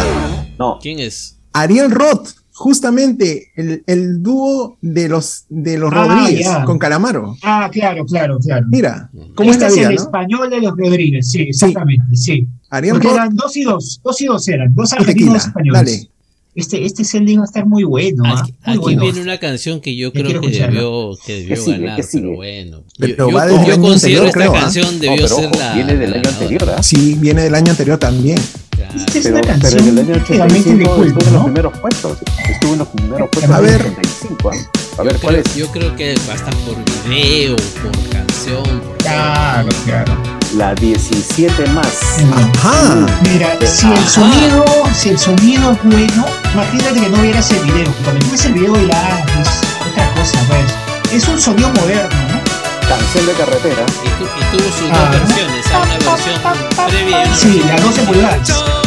[0.60, 0.80] No.
[0.82, 1.38] ¿Quién es?
[1.54, 6.64] Ariel Roth, justamente el, el dúo de los de los Ah, Rodríguez ya.
[6.66, 7.36] con Calamaro.
[7.44, 8.66] Ah, claro, claro, claro.
[8.70, 10.02] Mira, ¿cómo este está es vida, el no?
[10.02, 12.48] español de los Rodríguez, sí, exactamente, sí.
[12.70, 15.38] Ariel Porque Roth eran dos y dos, dos y dos eran, dos y argentinos tequila.
[15.48, 15.82] españoles.
[15.86, 16.10] Dale.
[16.56, 18.42] Este, este celda iba a estar muy bueno, ¿ah?
[18.42, 19.02] Aquí, Muy aquí bueno.
[19.02, 22.36] viene una canción que yo creo que debió, que debió Que sigue, ganar, que pero
[22.36, 22.84] bueno.
[23.00, 24.60] Pero yo, yo- va yo año considero anterior, esta creo, ¿ah?
[24.62, 25.74] canción No, debió pero ser ojo, la.
[25.74, 26.84] viene del la año anterior, ¿ah?
[26.84, 28.40] Sí, viene del año anterior también.
[28.70, 28.94] Claro.
[29.00, 31.34] Esta es Pero, una pero canción en el año realmente de 85 culto, estuvo en
[31.34, 31.44] los ¿no?
[31.46, 32.18] primeros puestos.
[32.50, 33.82] Estuvo en los primeros puestos A ver.
[33.82, 34.72] 85, ¿ah?
[34.94, 35.56] A Yo ver, ¿cuál creo, es?
[35.56, 36.76] yo creo que va a estar por
[37.10, 38.64] video, por canción.
[38.64, 40.14] Por Claro, claro.
[40.56, 41.88] La 17 más.
[42.32, 43.06] Ajá.
[43.24, 44.66] Mira, si el sonido,
[44.96, 47.92] si el sonido es bueno, imagínate que no vieras el video.
[48.04, 49.50] Cuando ves el video ya es
[49.90, 51.12] otra cosa, pues.
[51.12, 52.88] Es un sonido moderno, ¿no?
[52.88, 53.84] Canción de carretera.
[54.04, 55.10] Y, tu- y tuvo sus Ah.
[55.12, 55.82] dos versiones, ¿ah?
[55.84, 58.83] una versión previa y Sí, versión la 12 pulgadas.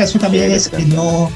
[0.00, 1.30] Canción también es que no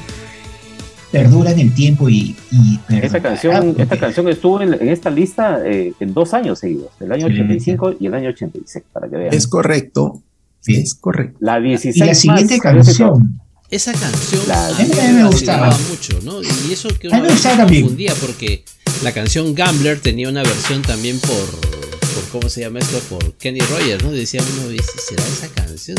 [1.11, 2.87] perdura en el tiempo y, y Esta
[3.19, 6.89] perdura, canción, porque- esta canción estuvo en, en esta lista eh, en dos años seguidos,
[6.99, 7.33] el año Sí.
[7.33, 9.33] 85 y el año 86, para que vean.
[9.33, 10.21] Es correcto.
[10.59, 10.75] Sí.
[10.75, 11.37] Es correcto.
[11.39, 13.39] la 16 Y la siguiente más, a canción,
[13.69, 15.77] Esa canción La- a mí A mí me me gustaba.
[15.89, 16.41] mucho, ¿no?
[16.41, 17.83] Y eso que A mí uno me gustaba también.
[17.83, 18.63] confundía porque
[19.03, 22.99] la canción Gambler tenía una versión también por, por ¿cómo se llama esto?
[23.09, 24.11] Por Kenny Rogers, ¿no?
[24.11, 25.97] Decía uno, "¿Y si ¿será esa canción?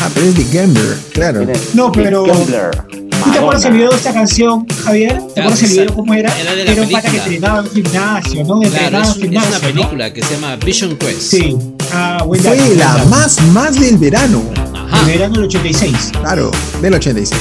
[0.00, 1.46] Ah, pero es de Gambler, claro.
[1.74, 5.08] No, pero- ¿Tú te acuerdas el video de esta canción, Javier?
[5.12, 6.38] ¿Te Claro, acuerdas el video cómo era?
[6.40, 7.34] era de la un pata que película.
[7.34, 8.60] entrenaba en un gimnasio, ¿no?
[8.60, 9.74] Claro, Entrenaba es, en es un gimnasio, una ¿no?
[9.74, 11.20] película que se llama Vision Quest.
[11.20, 11.56] Sí.
[11.92, 14.42] Ah, buen dato, Fue la más, más del verano.
[14.74, 15.00] Ajá.
[15.00, 16.12] El verano del 86.
[16.20, 17.40] Claro, del 86.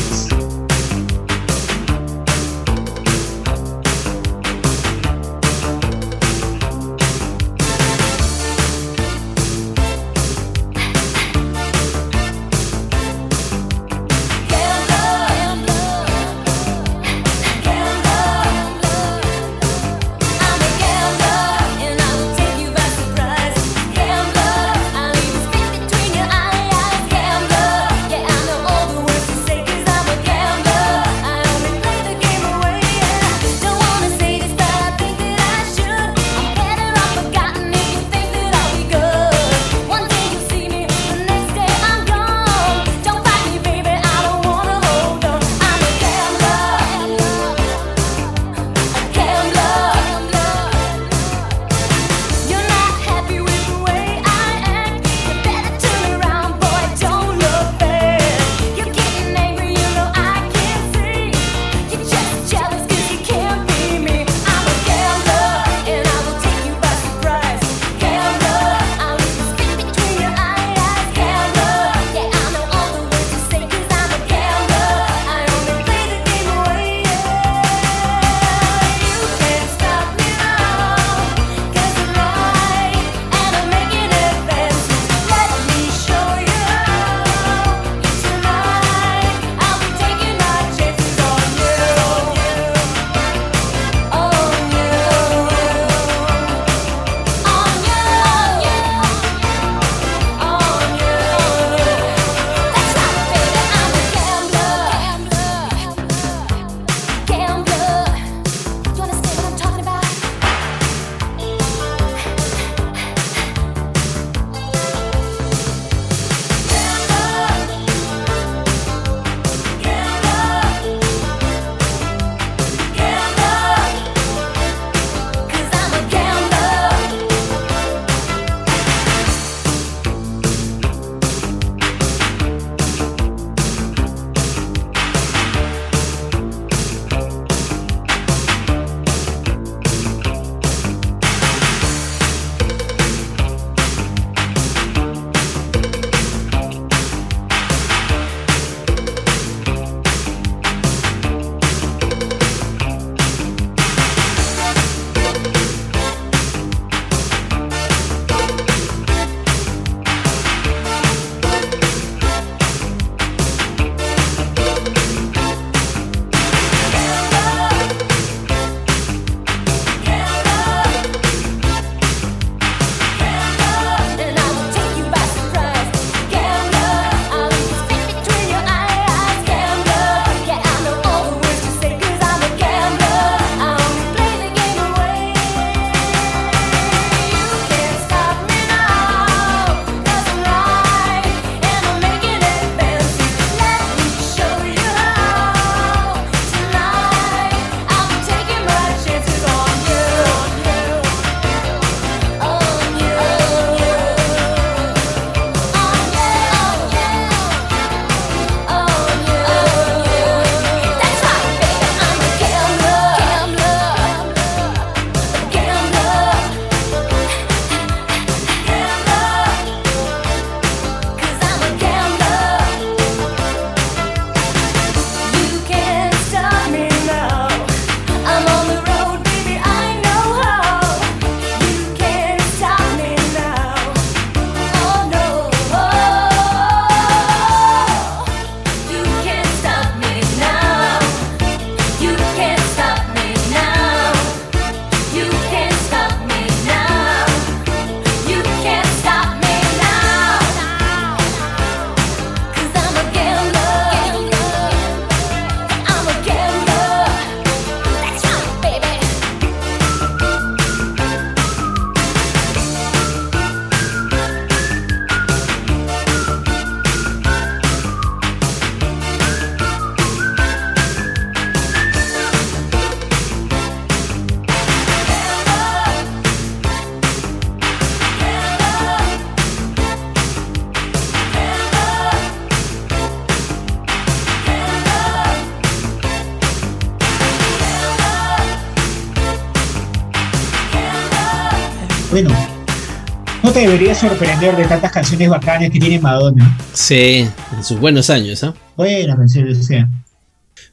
[293.58, 296.56] Te debería sorprender de tantas canciones bacanas que tiene Madonna.
[296.74, 298.54] Sí, en sus buenos años, ¿ah?
[298.76, 299.90] Buenas canciones, sea.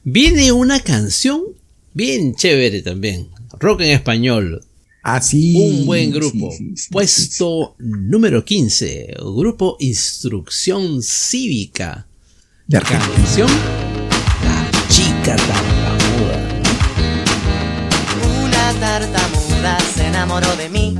[0.03, 1.41] Viene una canción
[1.93, 3.29] bien chévere también.
[3.59, 4.63] Rock en español.
[5.01, 5.55] Así.
[5.79, 6.53] Un buen grupo.
[6.91, 9.15] Puesto número 15.
[9.17, 12.05] Grupo Instrucción Cívica.
[12.67, 13.49] De Canción
[14.43, 16.61] La chica tartamuda.
[18.43, 20.95] Una tartamuda se enamoró de mí.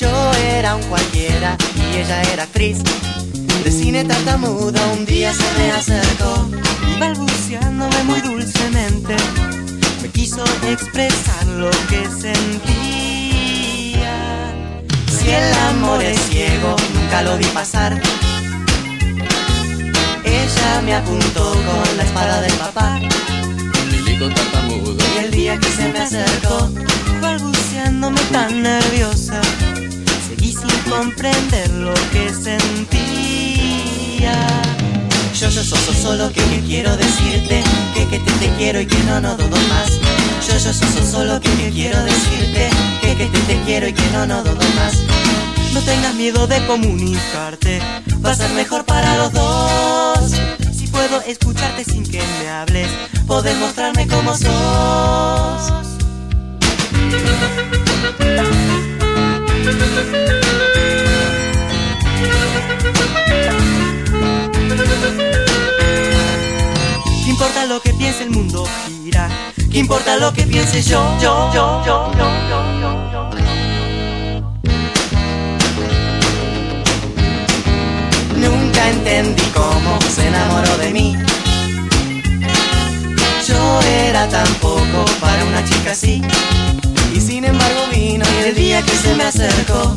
[0.00, 2.78] Yo era un cualquiera y ella era actriz.
[3.64, 6.48] De cine tartamuda un día se me acercó
[6.86, 9.16] y balbuceándome muy dulcemente
[10.00, 12.44] me quiso expresar lo que sentía.
[15.08, 18.00] Si el amor es ciego, nunca lo vi pasar.
[20.24, 23.00] Ella me apuntó con la espada del papá.
[24.26, 24.96] Tartamudo.
[25.14, 26.68] Y el día que se me acercó,
[27.22, 29.40] balbuceándome tan nerviosa,
[30.28, 32.66] seguí sin comprender lo que sentía.
[35.38, 37.62] Yo, yo, so, so, solo que, que quiero decirte
[37.94, 39.88] que, que te, te quiero y que no, no dudo más.
[40.48, 43.92] Yo, yo, so, so, solo que, que quiero decirte que, que te, te quiero y
[43.92, 44.94] que no, no dudo más.
[45.72, 47.80] No tengas miedo de comunicarte,
[48.24, 50.32] va a ser mejor para los dos.
[51.08, 52.88] Puedo escucharte sin que me hables,
[53.26, 54.42] podés mostrarme cómo sos.
[67.24, 69.30] ¿Qué importa lo que piense el mundo gira?
[69.70, 71.02] ¿Qué importa lo que piense yo?
[71.22, 73.07] Yo, yo, yo, yo, yo, yo,
[78.90, 81.16] entendí cómo se enamoró de mí.
[83.46, 86.22] Yo era tan poco para una chica así.
[87.14, 89.96] Y sin embargo vino y el día que se me acercó,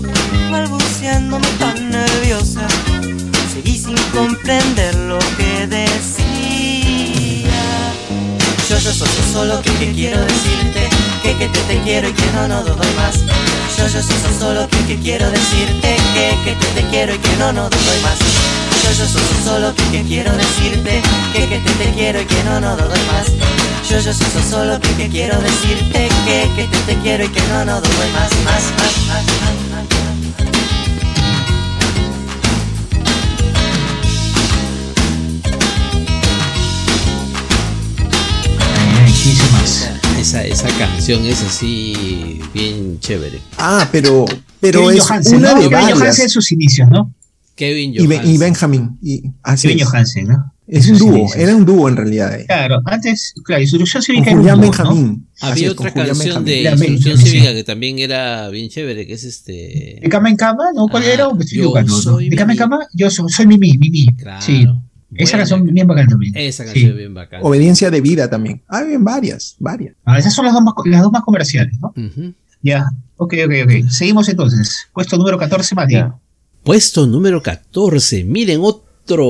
[0.52, 2.68] balbuceándome tan nerviosa,
[3.54, 7.52] seguí sin comprender lo que decía.
[8.70, 10.90] Yo, yo, so, so, solo que, que quiero decirte
[11.24, 13.20] que, que te, te quiero y que no, no doy más.
[13.78, 17.18] Yo, yo, so, so, solo que, que quiero decirte que, que te, te quiero y
[17.18, 18.71] que no, no doy más.
[18.92, 22.44] Yo, yo, so, so, solo que, quiero decirte que, que te, te quiero y que
[22.44, 23.26] no, no doy más.
[23.90, 27.30] Yo, yo, so, so, solo que, que quiero decirte que, que te, te quiero y
[27.30, 29.26] que no, no doy más, más, más, más, más,
[29.72, 29.86] más.
[40.20, 43.40] Esa, esa canción es así bien chévere.
[43.58, 44.26] Ah, pero,
[44.60, 45.62] pero Kevin es Johansen, una ¿no?
[45.62, 46.20] de Kevin Johansen varias.
[46.20, 47.14] en sus inicios, ¿no?
[47.56, 48.34] Kevin Y, Ben- Johansen.
[48.34, 48.98] y Benjamin.
[49.02, 49.90] Y, así Kevin es.
[49.90, 50.54] Johansen, ¿no?
[50.68, 52.40] Es un dúo, era un dúo en realidad.
[52.40, 52.46] eh.
[52.46, 54.62] Claro, antes, claro, Instrucción Con Cívica era un dúo, ¿no?
[54.62, 55.28] Benjamín.
[55.42, 56.46] Así Había es, con otra canción Benjamín.
[56.46, 57.56] de Instrucción Benjamín, Cívica sí.
[57.56, 60.00] que también era bien chévere, que es este...
[60.02, 60.64] ¿De cama en cama?
[60.74, 60.88] ¿No?
[60.88, 61.34] ¿Cuál Ah, era?
[61.34, 61.88] Me estoy yo ¿no?
[61.90, 62.80] soy ¿De cama en cama?
[62.94, 64.08] Yo soy, soy Mimi, Mimi.
[64.16, 64.42] Claro.
[64.42, 64.62] Sí.
[64.64, 65.38] Esa Buena.
[65.40, 66.34] canción bien bacana también.
[66.38, 66.68] Esa Sí.
[66.70, 67.44] canción es bien bacana.
[67.44, 68.62] Obediencia de vida también.
[68.70, 69.94] Ah, bien, varias, varias.
[70.06, 71.90] Ah, esas son las dos más, las dos más comerciales, ¿no?
[71.98, 72.34] Ujú.
[72.62, 72.86] Ya.
[73.18, 73.90] Ok, ok, ok.
[73.90, 74.88] Seguimos entonces.
[74.94, 75.96] Puesto número 14, Mati.
[76.64, 78.24] Puesto número 14.
[78.24, 79.28] Miren, otro,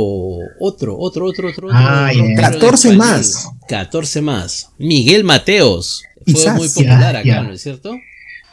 [0.59, 1.69] otro, otro, otro, otro.
[1.71, 2.23] Ah, otro ya.
[2.23, 2.97] rockero en 14 español.
[2.97, 3.49] más.
[3.67, 4.69] 14 más.
[4.77, 6.03] Miguel Mateos.
[6.25, 7.41] Fue Quizás, muy popular acá.
[7.43, 7.95] ¿no es cierto?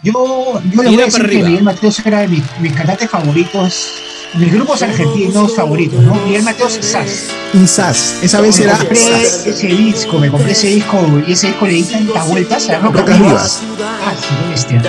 [0.03, 1.43] Yo, yo le Tira voy a decir que.
[1.43, 3.89] Miguel Mateos era de mis, mis cantantes favoritos,
[4.35, 6.15] mis grupos argentinos favoritos, ¿no?
[6.25, 7.25] Miguel Mateos y Sass.
[7.53, 8.21] Y Sass.
[8.23, 9.47] Esa vez me era compré Sass.
[9.47, 12.97] ese disco, me compré ese disco y ese disco le di tantas vueltas a Rock
[12.97, 13.19] Rocas.
[13.19, 13.63] Vivas.
[13.81, 14.83] Ah, sí, bestia.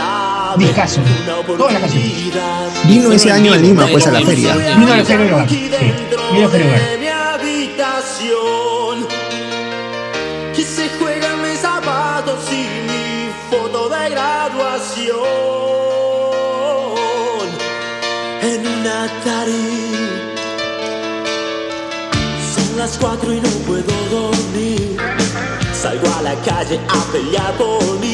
[0.60, 1.02] Discaso.
[1.58, 2.14] Todas las canciones.
[2.86, 4.54] Vino ese año a Lima, pues a la feria.
[4.56, 5.06] Vino a vivo.
[5.06, 5.50] Feria Hogar.
[5.50, 5.70] Sí,
[6.34, 6.82] vino a Feria Hogar.
[7.00, 9.08] mi habitación
[10.58, 15.16] y se juegan mis zapatos y mi foto de graduación
[18.42, 19.78] en una Atari.
[22.54, 24.98] Son las cuatro y no puedo dormir.
[25.74, 28.09] Salgo a la calle a pelear por mí.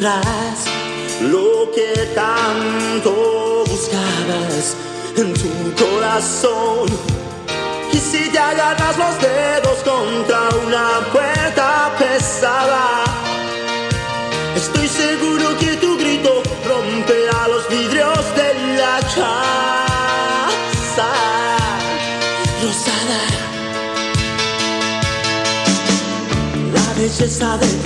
[0.00, 4.76] Lo que tanto buscabas
[5.16, 6.88] en tu corazón.
[7.92, 13.02] Y si te agarras los dedos contra una puerta pesada,
[14.54, 21.10] estoy seguro que tu grito romperá los vidrios de la casa
[22.62, 23.20] rosada.
[26.72, 27.77] La belleza de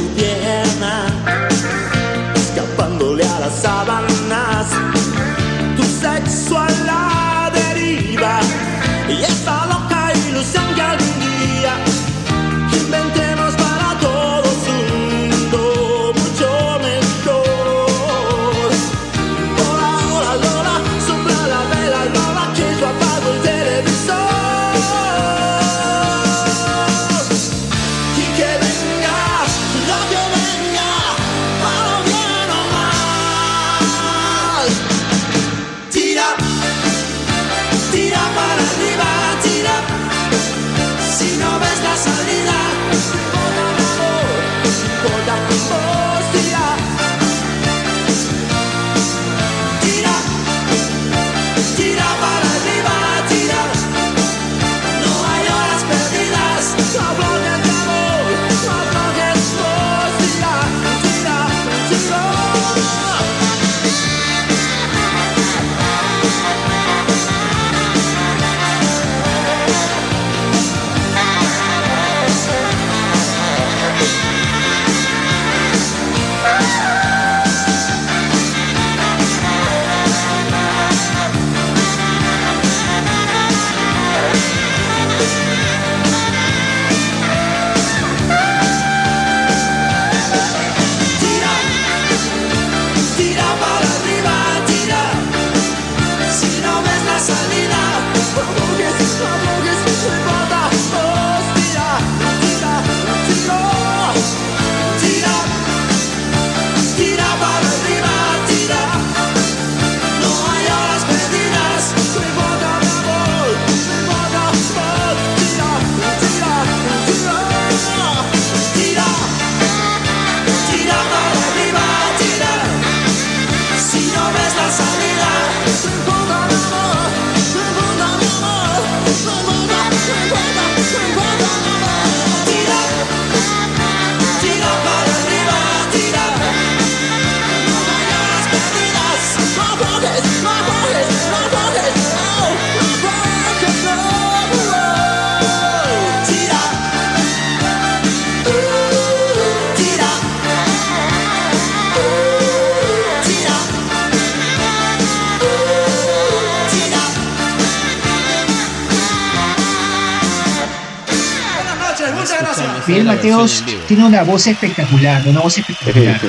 [163.31, 166.21] Mateos tiene una voz espectacular, una voz espectacular.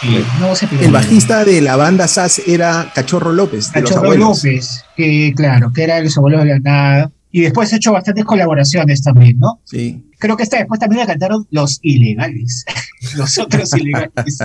[0.00, 0.84] Sí, una voz espectacular.
[0.84, 4.14] El bajista de la banda SAS era Cachorro López, de los Cachorro.
[4.14, 7.10] López, que claro, que era de los abuelos de la nada.
[7.34, 9.60] Y después ha hecho bastantes colaboraciones también, ¿no?
[9.64, 10.04] Sí.
[10.18, 12.64] Creo que esta después también la cantaron los ilegales.
[13.16, 14.38] los otros ilegales.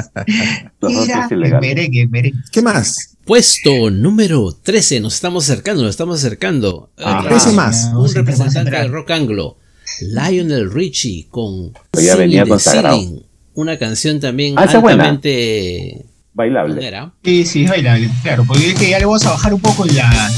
[0.80, 1.54] Los ilegales.
[1.60, 2.40] merengue, merengue.
[2.52, 3.18] ¿Qué más?
[3.26, 6.90] Puesto número 13, nos estamos acercando, nos estamos acercando.
[6.98, 7.92] Ah, Eh, ese más.
[7.94, 9.58] Un representante del rock anglo,
[10.02, 12.98] Lionel Richie, con Ya venía the consagrado.
[12.98, 13.22] Ceiling,
[13.56, 15.04] una canción también Ah, esa es buena.
[15.04, 16.86] altamente Bailable.
[16.88, 17.12] ¿Era?
[17.24, 19.86] Sí, sí, es bailable, claro, porque es que ya le vamos a bajar un poco
[19.86, 19.94] la.
[19.94, 20.30] la-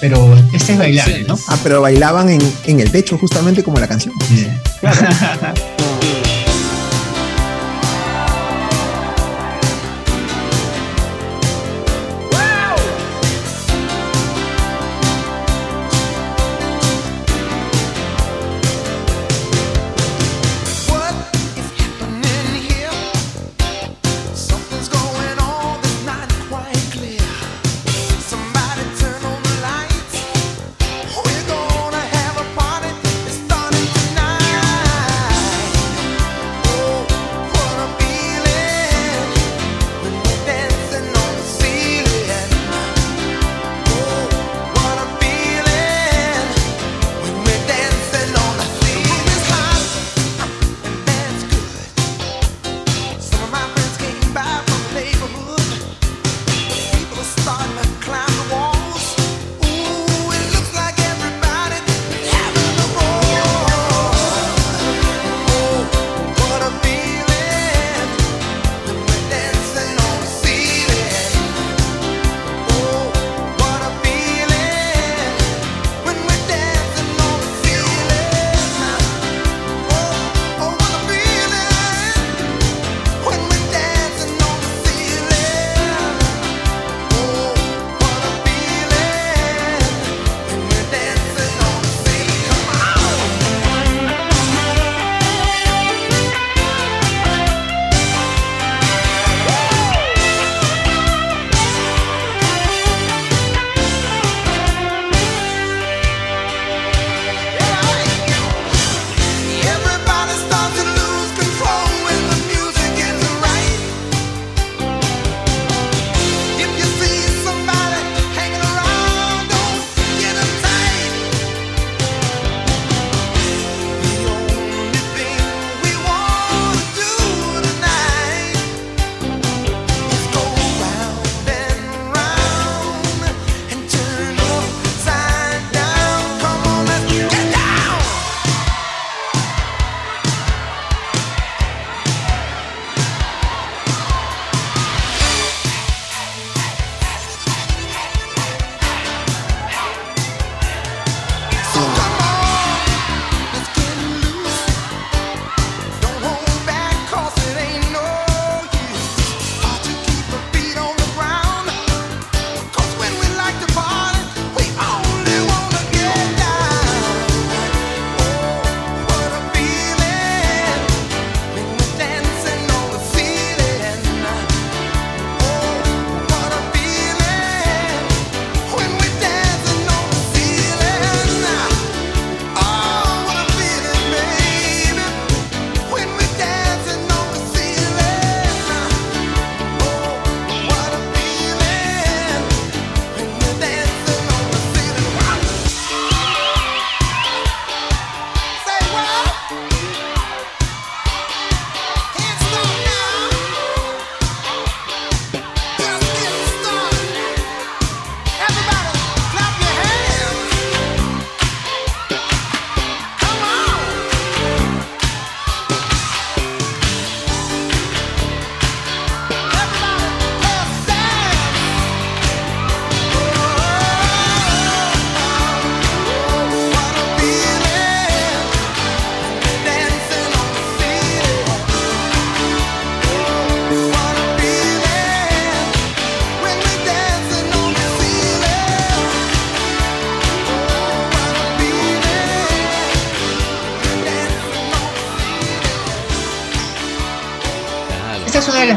[0.00, 1.36] pero este es bailable, ¿no?
[1.48, 4.14] Ah, pero bailaban en, en el techo justamente como la canción.
[4.28, 4.46] Sí.
[4.82, 4.94] What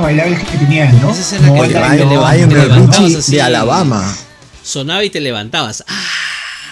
[0.03, 1.11] bailables que tenían, ¿no?
[1.11, 3.31] Esa es la Como que te de- levanta- Lionel te levantabas Richie así.
[3.35, 4.15] de Alabama.
[4.63, 5.83] Sonaba y te levantabas.
[5.87, 6.01] Ah,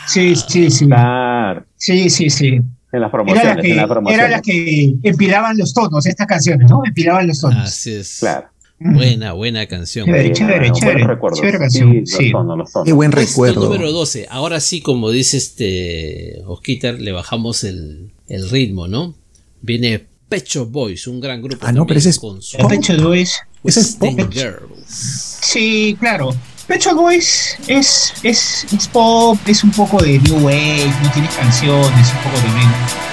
[0.07, 0.85] Sí, sí, sí.
[0.87, 1.65] Claro.
[1.77, 2.47] Sí, sí, sí.
[2.47, 6.27] En las Era la promociones, que, en las era la que empilaban los tonos, estas
[6.27, 6.81] canciones, ¿no?
[6.85, 7.67] Empilaban los tonos.
[7.69, 8.17] así es.
[8.19, 8.47] Claro.
[8.79, 10.07] Buena, buena canción.
[10.07, 11.05] Chévere, chévere, chévere.
[11.35, 12.31] Chévere canción, Sí, los sí.
[12.31, 12.85] tonos, los tonos.
[12.87, 13.69] Qué buen Puesto recuerdo.
[13.69, 14.27] número 12.
[14.29, 19.13] Ahora sí, como dice este Osquitar, le bajamos el, el ritmo, ¿no?
[19.61, 21.65] Viene Pecho Boys, un gran grupo.
[21.67, 23.37] Ah, no, pero ese es con su Pecho Boys.
[23.65, 24.17] Ese es pop.
[24.31, 25.37] Girls.
[25.41, 26.33] Sí, claro.
[26.67, 32.13] Pecho Boys es, es, es pop, es un poco de New Wave, no tiene canciones,
[32.13, 33.10] un poco de menos.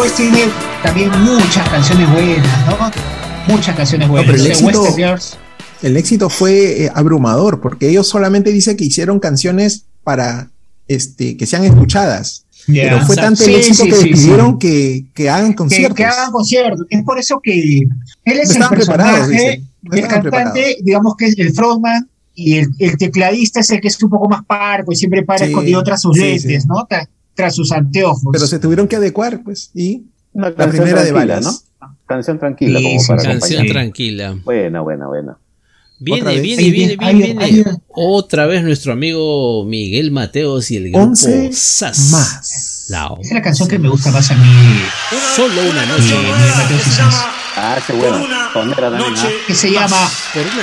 [0.00, 0.38] Boys tiene
[0.82, 2.90] también muchas canciones buenas, ¿no?
[3.54, 4.30] Muchas canciones buenas.
[4.32, 5.36] pero el éxito- Girls.
[5.82, 10.48] El éxito fue eh, abrumador porque ellos solamente dicen que hicieron canciones para
[10.88, 12.46] este, que sean escuchadas.
[12.66, 12.84] Ya.
[12.84, 14.58] Pero fue tanto Sí, el éxito sí, que sí, decidieron sí.
[14.58, 15.96] que, que hagan Que, conciertos.
[15.98, 16.86] que hagan conciertos.
[16.88, 17.88] Es por eso que él
[18.24, 19.62] es No el preparados, personaje.
[19.82, 23.88] No el cantante, digamos que es el frontman, y el, el tecladista es el que
[23.88, 26.68] es un poco más parco y siempre para Sí, escondido tras sus sí, lentes, sí.
[26.68, 26.86] ¿no?
[27.30, 28.22] Tra- Tras sus anteojos.
[28.32, 30.02] Pero se tuvieron que adecuar, pues, y
[30.32, 31.44] Una la primera de balas.
[31.44, 31.88] ¿no?
[32.06, 33.72] Canción tranquila Sí, como para Canción acompañar.
[33.72, 34.36] tranquila.
[34.44, 35.36] Buena, buena, buena.
[36.02, 37.04] Viene, viene, Ahí viene, viene, viene,
[37.44, 37.70] ahí- viene.
[37.70, 42.10] ahí- Otra vez nuestro amigo Miguel Mateos y el grupo Once SAS.
[42.10, 42.86] más.
[42.90, 44.80] Esa es la canción que me gusta más a mí.
[45.36, 46.14] Solo una noche.
[47.56, 48.26] Ah, qué bueno.
[49.46, 50.08] Que se llama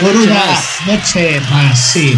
[0.02, 0.44] Por una,
[0.88, 1.91] noche, más.
[1.94, 2.14] Sí.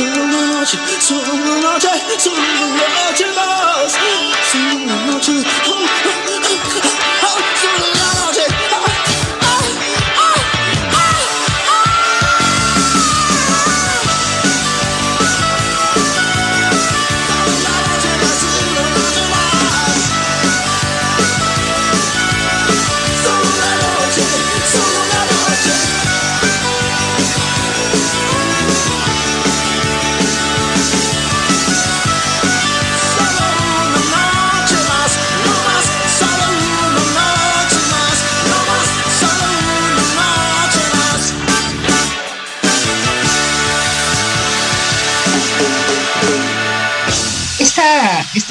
[0.00, 3.92] noche, solo una noche, solo una noche más,
[4.50, 6.22] solo una noche, oh, oh,
[7.22, 9.11] oh, solo una noche.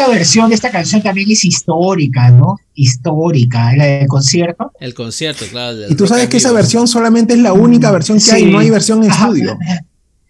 [0.01, 2.57] esta versión de esta canción también es histórica, ¿no?
[2.73, 4.71] Histórica, la del concierto.
[4.79, 5.77] El concierto, claro.
[5.89, 8.59] Y tú sabes que esa versión solamente es la única mm, versión que hay, no
[8.59, 9.57] hay versión en estudio.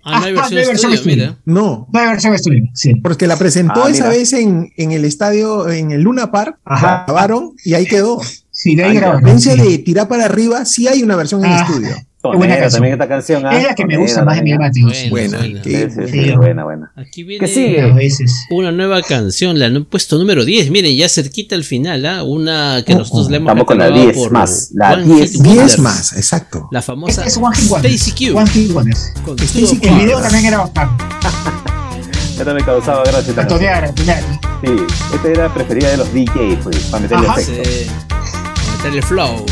[0.03, 1.37] Ah, no hay versión, no hay versión estudio, estudio.
[1.45, 1.87] No.
[1.91, 2.95] No hay versión estudio, sí.
[2.95, 7.05] Porque la presentó ah, esa vez en, en, el estadio, en el Luna Park, Ajá.
[7.07, 8.19] grabaron y ahí quedó.
[8.49, 9.23] Sí, de ahí grabaron.
[9.23, 9.71] A diferencia sí.
[9.71, 11.61] de Tirar para arriba, sí hay una versión en ah.
[11.61, 11.95] estudio.
[12.21, 13.45] Tonera, también esta canción.
[13.45, 15.09] Ah, es la que tonera, me gusta más de Miguel Mateos.
[15.09, 15.63] Buena, buena.
[15.63, 16.91] Sí, buena, buena.
[16.95, 17.91] Aquí viene sigue?
[17.93, 18.45] Veces.
[18.51, 20.69] una nueva canción, la han puesto número 10.
[20.69, 22.19] Miren, ya cerquita al final, ¿ah?
[22.19, 22.23] ¿eh?
[22.23, 24.71] Una que uh, nosotros uh le hemos Estamos con la 10 más.
[24.73, 26.67] La 10, más, exacto.
[26.71, 28.37] La famosa este es Stacy Q.
[28.37, 29.13] One Hit Wonders.
[29.37, 29.87] Stacy Q.
[29.87, 31.03] El video también era bastante.
[32.41, 33.33] Esta me causaba gracia.
[33.37, 34.23] A tonear, a tonear.
[34.63, 37.69] Sí, esta era preferida de los DJs, pues, para meterle efecto.
[38.09, 39.45] Para meterle flow.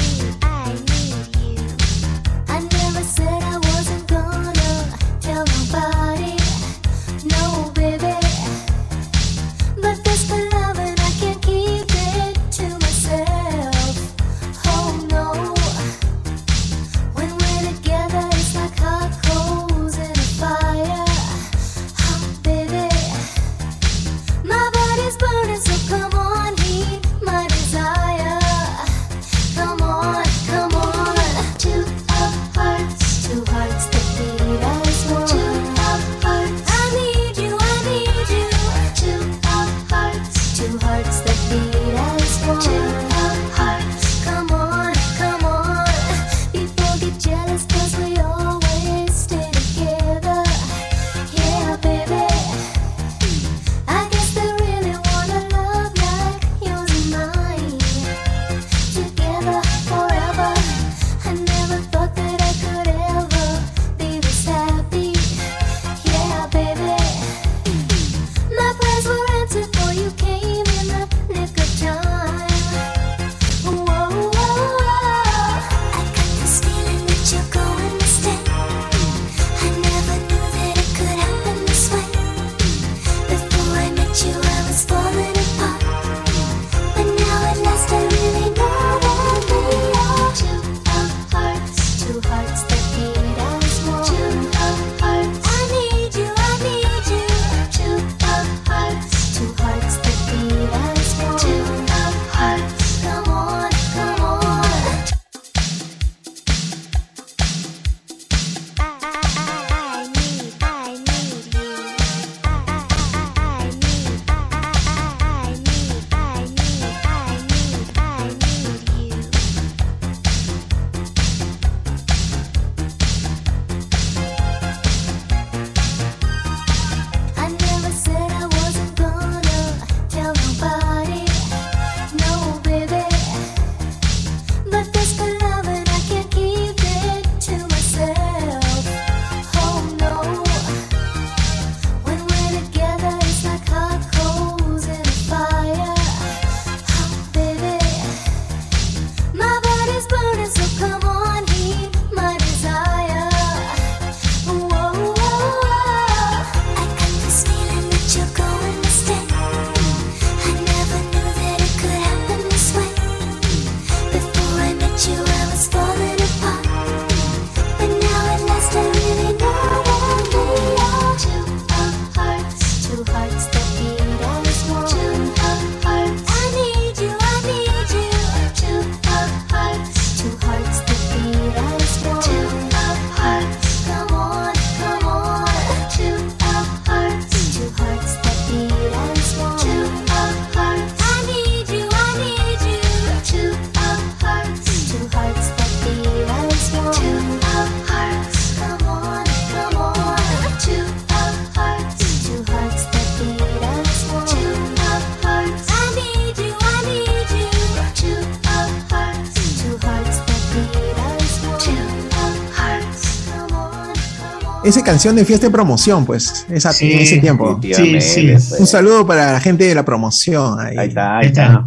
[214.90, 217.60] canción de fiesta de promoción, pues, esa, en ese tiempo.
[217.62, 218.28] Sí, sí.
[218.28, 218.56] Pues.
[218.60, 220.60] Un saludo para la gente de la promoción.
[220.60, 221.64] Ahí, ahí está, ahí está.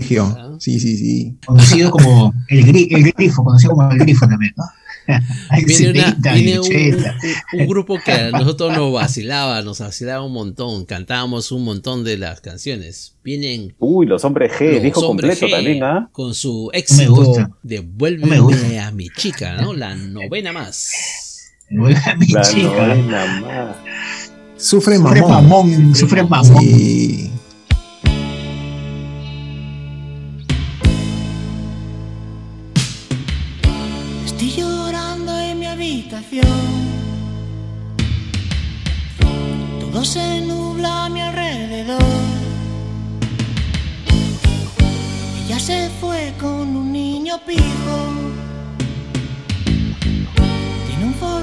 [0.58, 1.36] Sí, sí, sí.
[1.46, 2.64] Conocido como el,
[3.14, 4.64] grifo, conocido como el grifo también, ¿no?
[5.66, 12.04] viene, un, grupo que a nosotros nos vacilaba, nos vacilaba un montón, cantábamos un montón
[12.04, 13.14] de las canciones.
[13.24, 13.74] Vienen.
[13.78, 16.08] Uy, los hombres G, los dijo hombres completo G, también, ¿ah?
[16.12, 19.74] Con su éxito, devuélveme a mi chica, ¿no?
[19.74, 21.31] La novena más.
[24.56, 25.94] Sufre, sufre mamón.
[25.94, 26.64] Sufre mamón.
[34.26, 36.44] Estoy llorando en mi habitación.
[39.80, 42.02] Todo se nubla a mi alrededor.
[45.46, 48.21] Ella se fue con un niño pijo.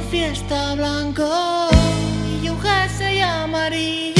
[0.10, 1.69] Fiesta blanco
[2.41, 4.18] y un jersey amarillo.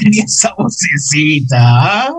[0.00, 1.56] Tenía esa vocecita?
[1.58, 2.12] ah?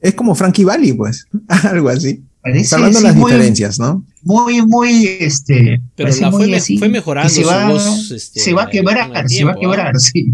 [0.00, 1.26] Es como Frankie Valli, pues.
[1.48, 2.22] Algo así.
[2.42, 4.04] Parece, Está hablando sí, las muy- diferencias, ¿no?
[4.22, 5.82] Muy, muy, este.
[5.96, 8.10] Pero la fue, me- así, fue mejorando se su va, voz.
[8.12, 9.58] este, se va a quebrar, se va a ¿ah?
[9.60, 10.32] quebrar, sí.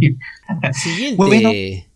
[0.83, 1.17] Siguiente.
[1.17, 1.51] Bueno,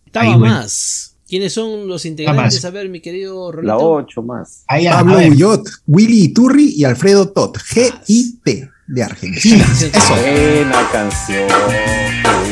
[0.05, 0.55] Estaba ahí, bueno.
[0.55, 1.15] más.
[1.27, 2.63] ¿Quiénes son los integrantes?
[2.65, 3.91] A ver, mi querido La Rolito.
[3.91, 4.63] 8 más.
[4.67, 5.17] Pablo.
[5.19, 7.57] Ullot, Willy Iturri y Alfredo Tot.
[7.57, 9.65] G-I-T, de Argentina.
[9.73, 10.15] Eso.
[10.15, 11.47] Buena canción.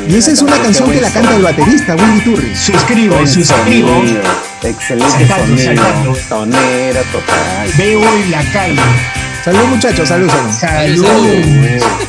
[0.07, 2.55] Y esa es una canción que la canta el baterista, Willy Iturri.
[2.55, 3.87] Suscribo, suscribo.
[3.87, 4.21] sonido,
[4.61, 6.15] Excelente sonido.
[6.29, 7.69] Tonera total.
[7.77, 8.81] Veo en la calle.
[9.43, 11.05] Salud, muchachos, salud, salud.
[11.05, 12.05] Salud.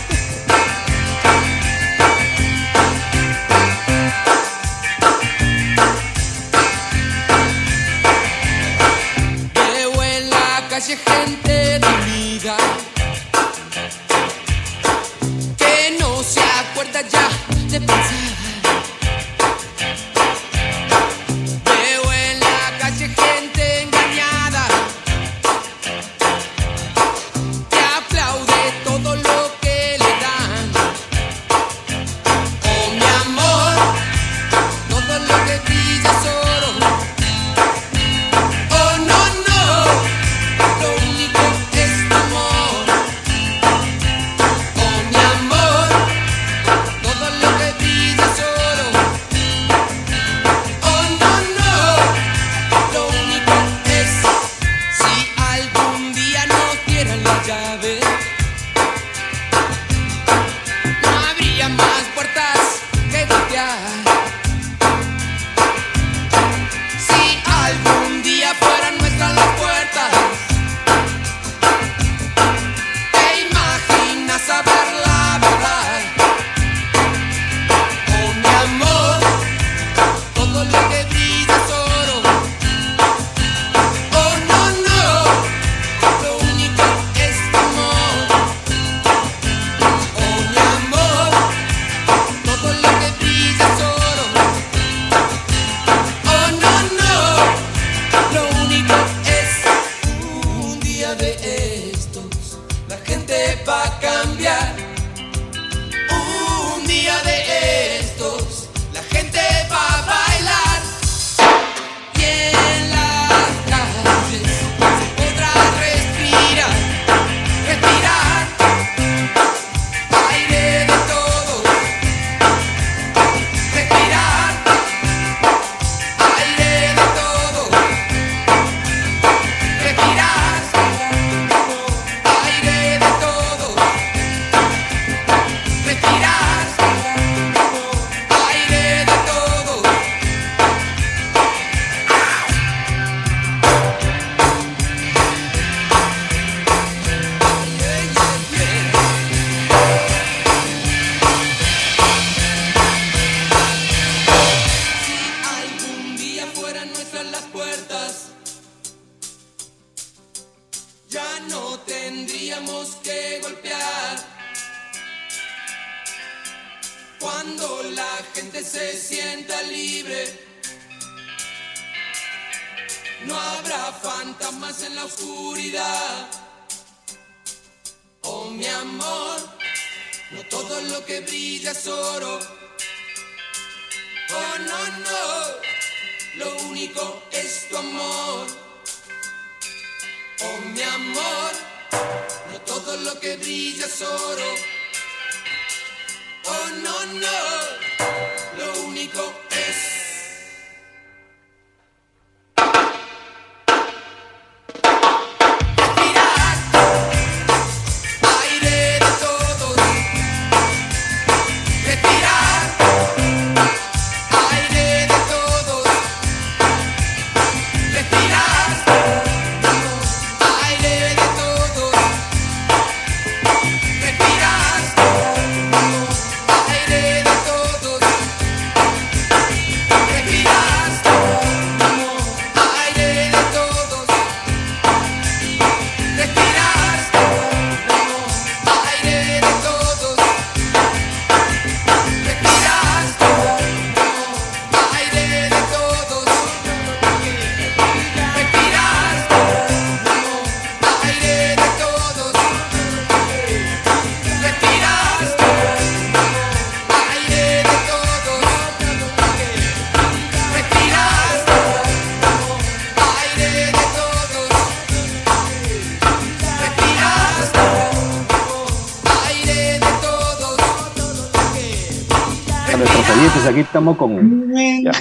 [273.57, 274.53] Aquí estamos con
[274.85, 274.93] ya,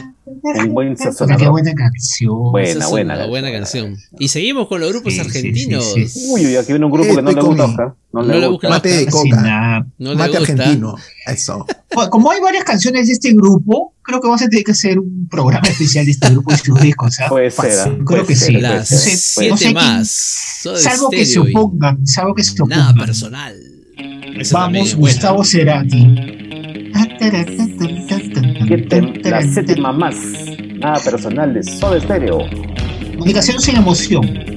[0.66, 1.42] un buen sazonador.
[1.44, 2.52] Qué buena canción.
[2.52, 3.28] Buena, buena.
[3.28, 3.98] buena canción.
[4.18, 5.92] Y seguimos con los grupos Sí, argentinos.
[5.94, 6.28] sí, sí.
[6.32, 7.94] Uy, uy, aquí viene un grupo que no le Este gusta Oscar.
[8.14, 8.70] No, No le gusta.
[8.70, 9.42] Mate de coca.
[9.42, 9.88] nada.
[9.98, 10.54] No le Mate gusta.
[10.54, 10.96] argentino.
[11.28, 11.66] Eso.
[11.94, 15.00] Bueno, Como hay varias canciones de este grupo, creo que vamos a tener que hacer
[15.00, 17.20] un programa especial de este grupo y sus discos.
[17.20, 17.28] ¿ah?
[17.30, 17.84] Puede ser.
[17.84, 18.54] Creo Puede que ser, sí.
[18.62, 18.98] Las ser.
[19.00, 20.10] sé- siete no sé quién- más.
[20.78, 23.06] Salvo que se y opongan, salvo que se Nada opongan.
[23.06, 23.56] personal.
[24.40, 24.96] Esa también Vamos.
[24.96, 26.32] Gustavo Cerati.
[28.68, 30.16] Siete- la séptima más.
[30.78, 32.40] Nada personal de Soda Stereo.
[33.14, 34.55] Comunicación sin emoción.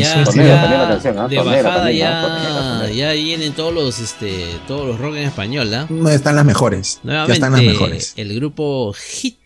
[0.00, 0.38] Ya, sí, sí.
[0.38, 2.22] ya Tonera, tonera canción, de bajada ya.
[2.22, 2.92] Tonera, tonera.
[2.92, 5.86] ya vienen todos los este todos los rock en español, ¿ah?
[5.88, 6.94] No están las mejores.
[6.96, 8.12] Ya Nuevamente están las mejores.
[8.16, 9.38] el grupo Hit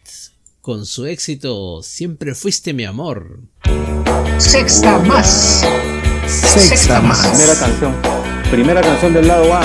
[0.61, 3.41] con su éxito Siempre fuiste mi amor.
[4.39, 5.65] Sexta más.
[6.27, 7.27] Sexta más.
[7.29, 7.95] Primera canción.
[8.51, 9.63] Primera canción del lado A.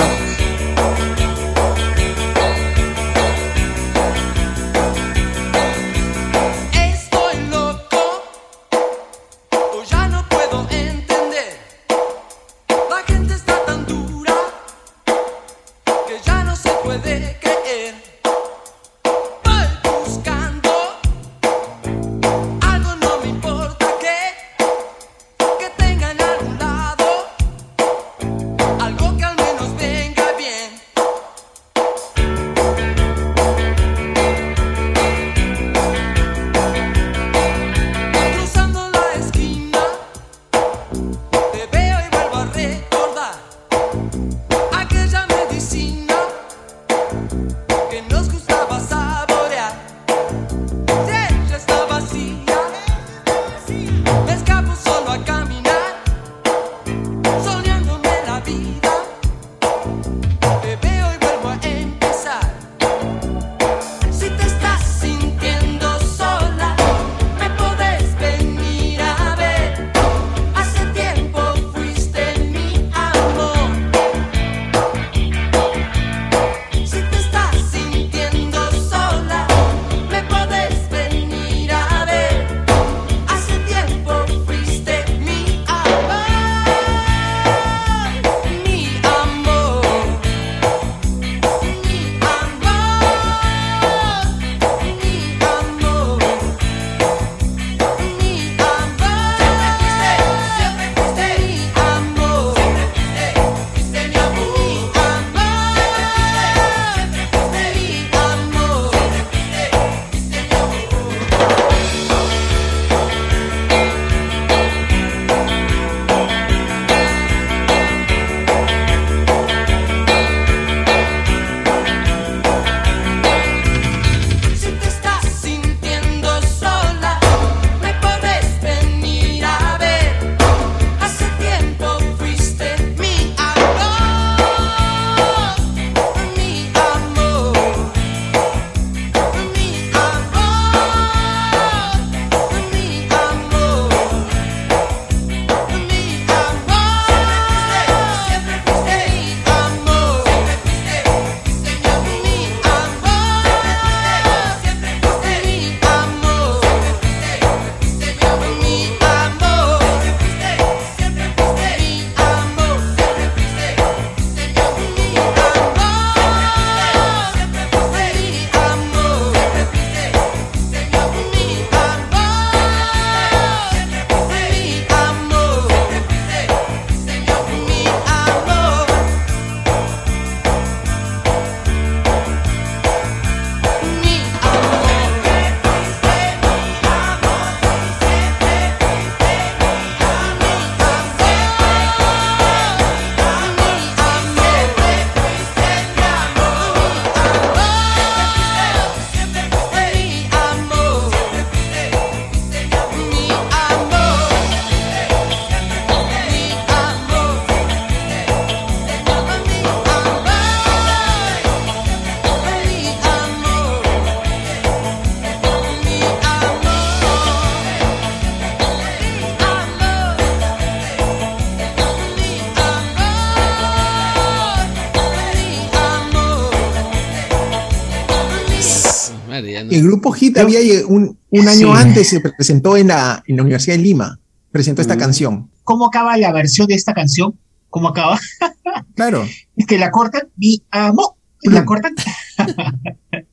[229.70, 231.82] El grupo Hit había un, un año Sí.
[231.82, 234.18] antes se presentó en la, en la Universidad de Lima.
[234.50, 234.98] Presentó esta Mm.
[234.98, 235.50] canción.
[235.64, 237.34] ¿Cómo acaba la versión de esta canción?
[237.70, 238.18] ¿Cómo acaba?
[238.94, 239.26] Claro.
[239.56, 241.14] Es que la cortan, mi amor.
[241.42, 241.94] La cortan.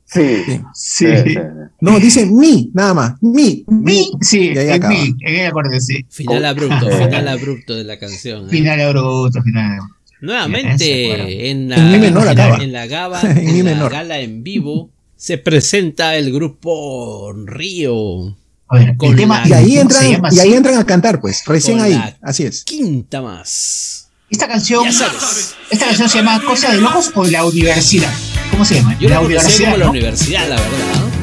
[0.08, 0.22] Sí.
[0.46, 0.60] Sí.
[0.72, 1.06] Sí.
[1.06, 1.38] sí, sí.
[1.80, 3.14] No, dice mi, nada más.
[3.20, 3.64] Mi.
[3.66, 4.94] Mi, sí, en acaba.
[4.94, 6.06] mi, en el acorde, sí.
[6.08, 6.96] Final abrupto, Eh.
[7.06, 8.46] final abrupto de la canción.
[8.46, 8.50] ¿eh?
[8.50, 9.80] Final bruto, final.
[10.04, 13.62] Se Nuevamente en la, En mi menor en la- en la gaba, En en mi
[13.62, 13.92] la menor.
[13.92, 18.36] gala en vivo se presenta el grupo Río.
[18.68, 21.80] A ver, con el tema, y, ahí entran, y ahí entran a cantar, pues, recién
[21.80, 22.64] ahí, así es.
[22.64, 24.08] Quinta más.
[24.28, 28.12] Esta canción, esta canción se llama Cosa de Locos o La Universidad.
[28.50, 28.98] ¿Cómo se llama?
[28.98, 31.16] Yo la, universidad, como la universidad, la verdad.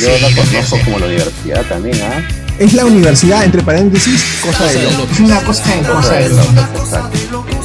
[0.00, 2.26] Yo la conozco como la universidad también, ¿ah?
[2.58, 4.90] Es la universidad, entre paréntesis, cosa, de, locos.
[4.90, 5.12] de locos.
[5.12, 7.55] Es una cosa de, cosa de locos.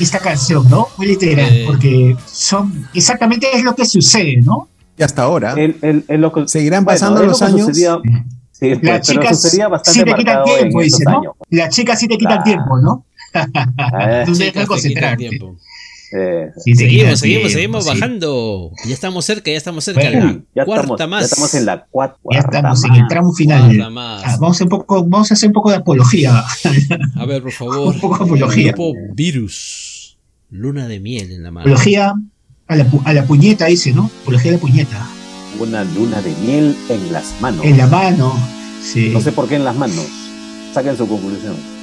[0.00, 0.88] esta canción, ¿no?
[0.96, 4.68] Muy literal, porque son exactamente es lo que sucede, ¿no?
[4.96, 5.54] Y hasta ahora.
[5.56, 7.68] El, lo Seguirán pasando los años.
[11.50, 13.06] Las chicas sí te quitan tiempo, ¿no?
[16.10, 18.72] Seguimos, seguimos, seguimos bajando.
[18.84, 20.00] Ya estamos cerca, ya estamos cerca.
[20.00, 21.20] Bueno, ya cuarta estamos, más.
[21.20, 22.18] Ya estamos en la cuarta.
[22.32, 23.80] Ya estamos en el tramo final.
[23.96, 26.42] Ah, vamos, un poco, vamos a hacer un poco de apología.
[27.16, 27.94] A ver, por favor.
[27.94, 28.74] un poco de apología.
[29.14, 30.18] Virus.
[30.50, 31.60] Luna de miel en la mano.
[31.60, 32.12] Apología
[32.66, 34.10] a la, puñeta, dice, ¿no?
[34.22, 35.06] Apología a la puñeta.
[35.60, 37.64] Una luna de miel en las manos.
[37.64, 38.34] En la mano,
[38.82, 39.10] sí.
[39.12, 40.06] No sé por qué en las manos.
[40.72, 41.79] Saquen su conclusión.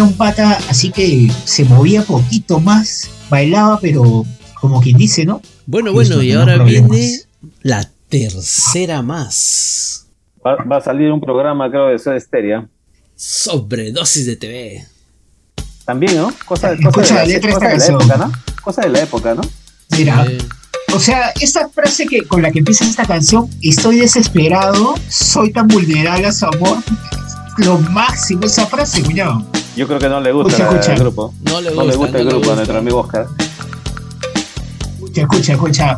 [0.00, 4.24] Era un pata así que se movía poquito más, bailaba, pero
[4.54, 5.42] como quien dice, ¿no?
[5.66, 6.90] Bueno, bueno, y ahora problemas.
[6.90, 7.18] viene
[7.60, 10.06] la tercera más.
[10.44, 12.66] Va, va a salir un programa, creo, de Soda Stereo.
[13.14, 14.86] Sobredosis de TV.
[15.84, 16.32] También, ¿no?
[16.46, 18.00] Cosa, Escucha cosa la de, letra de cosa esta de la canción.
[18.00, 18.62] época, ¿no?
[18.62, 19.42] Cosa de la época, ¿no?
[19.98, 20.26] Mira,
[20.94, 25.68] o sea, esta frase que con la que empieza esta canción, estoy desesperado, soy tan
[25.68, 26.78] vulnerable a su amor,
[27.58, 29.44] lo máximo esa frase, cuñado.
[29.80, 30.92] Yo creo que no le gusta Escucha, escucha.
[30.92, 31.32] el grupo.
[31.40, 32.54] No le No le gusta el grupo a gusta.
[32.56, 33.26] nuestro amigo Oscar.
[34.92, 35.96] Escucha, escucha, escucha.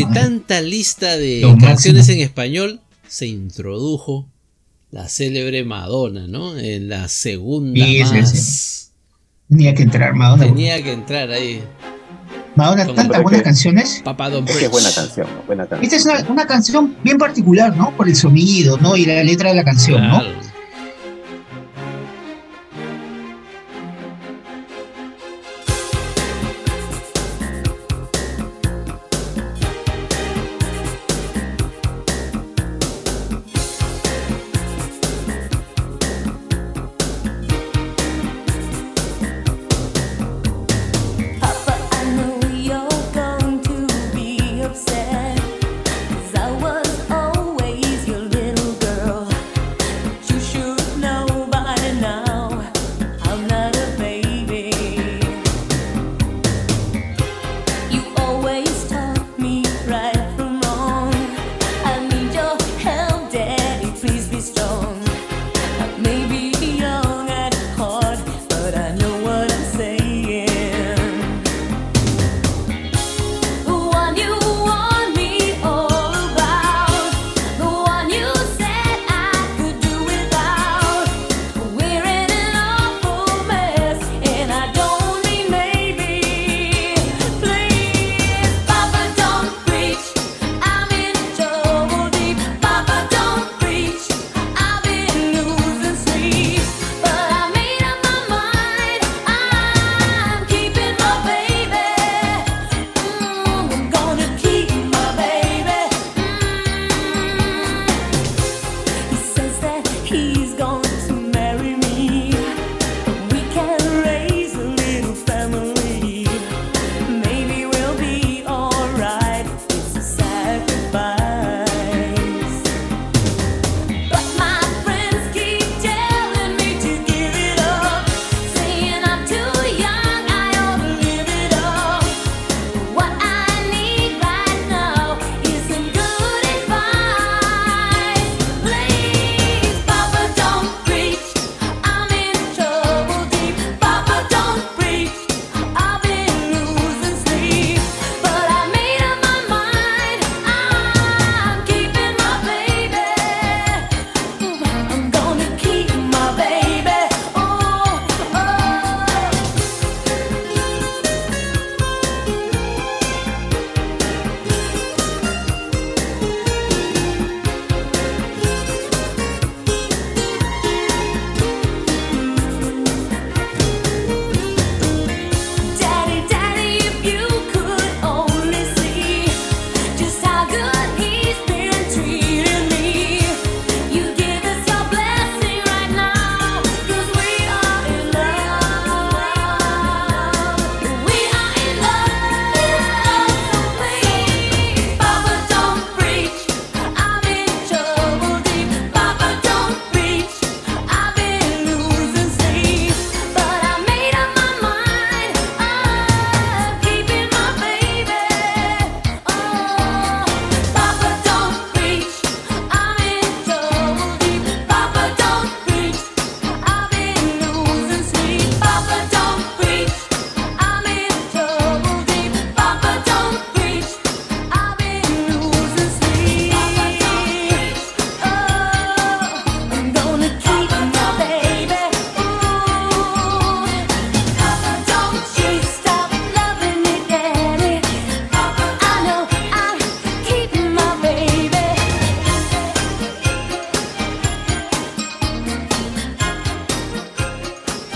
[0.00, 2.18] Entre tanta lista de canciones máximo.
[2.18, 4.26] en español, se introdujo
[4.90, 6.56] la célebre Madonna, ¿no?
[6.58, 8.90] En la segunda Sí, sí, más.
[9.48, 10.44] Tenía que entrar Madonna.
[10.44, 11.62] Tenía que entrar ahí.
[12.54, 14.02] Madonna, tantas buenas canciones.
[14.04, 15.84] Papa Don't Es que es buena canción, buena canción.
[15.84, 17.96] Esta es una, una canción bien particular, ¿no?
[17.96, 18.96] Por el sonido, ¿no?
[18.96, 20.20] Y la letra de la canción, ¿no?
[20.20, 20.51] Claro.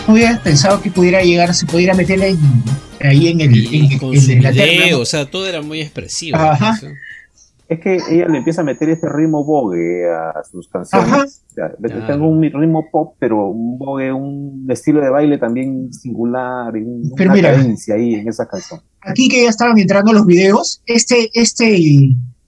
[0.07, 2.39] No hubiera pensado que pudiera llegar, se pudiera meter en-
[3.01, 3.57] ahí en el.
[3.57, 6.37] Y en- con en su video, o sea, todo era muy expresivo.
[6.39, 6.79] Ajá.
[6.83, 6.91] ¿no?
[7.69, 11.43] Es que ella le empieza a meter este ritmo bogue a sus canciones.
[11.51, 11.73] O sea.
[12.07, 17.31] Tengo un ritmo pop, pero un bogue, un estilo de baile también singular, un- Pero
[17.31, 17.53] una mira.
[17.53, 18.81] cadencia ahí en esa canción.
[19.01, 21.77] Aquí que ya estaban entrando los videos, este, este,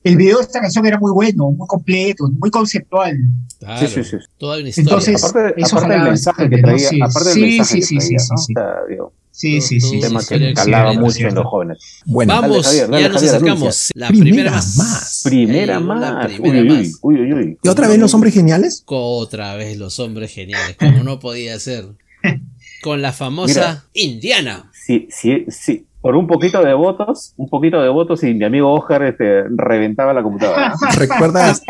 [0.09, 3.17] el video de esta canción era muy bueno, muy completo, muy conceptual.
[3.59, 4.17] Claro, Sí, sí, sí.
[4.39, 4.91] Toda una historia.
[4.91, 6.63] Entonces, Aparte, eso aparte del mensaje que ¿no?
[6.69, 8.39] traía, Sí, aparte sí, del mensaje sí, que sí, sí, traía, sí, ¿no?
[8.39, 8.53] sí.
[8.53, 9.95] O sea, digo, Sí, sí, sí.
[9.97, 11.79] un tema que calaba mucho en los jóvenes.
[12.07, 13.91] Bueno, Dale, Vamos, Javier, dale, ya nos Javier, acercamos.
[13.95, 14.77] La Primera primera más.
[14.77, 15.21] más.
[15.25, 16.27] Primera más.
[16.27, 16.99] primera uy, uy, más.
[17.03, 17.59] uy, uy, uy.
[17.63, 18.83] ¿Y otra vez los hombres geniales?
[18.87, 21.87] Otra vez los hombres geniales, como no podía ser.
[22.83, 24.13] Con la famosa Mira.
[24.13, 24.71] Indiana.
[24.73, 28.73] Si, si, si, por un poquito de votos, un poquito de votos y mi amigo
[28.73, 30.73] Oscar este, reventaba la computadora.
[30.97, 31.63] ¿Recuerdas,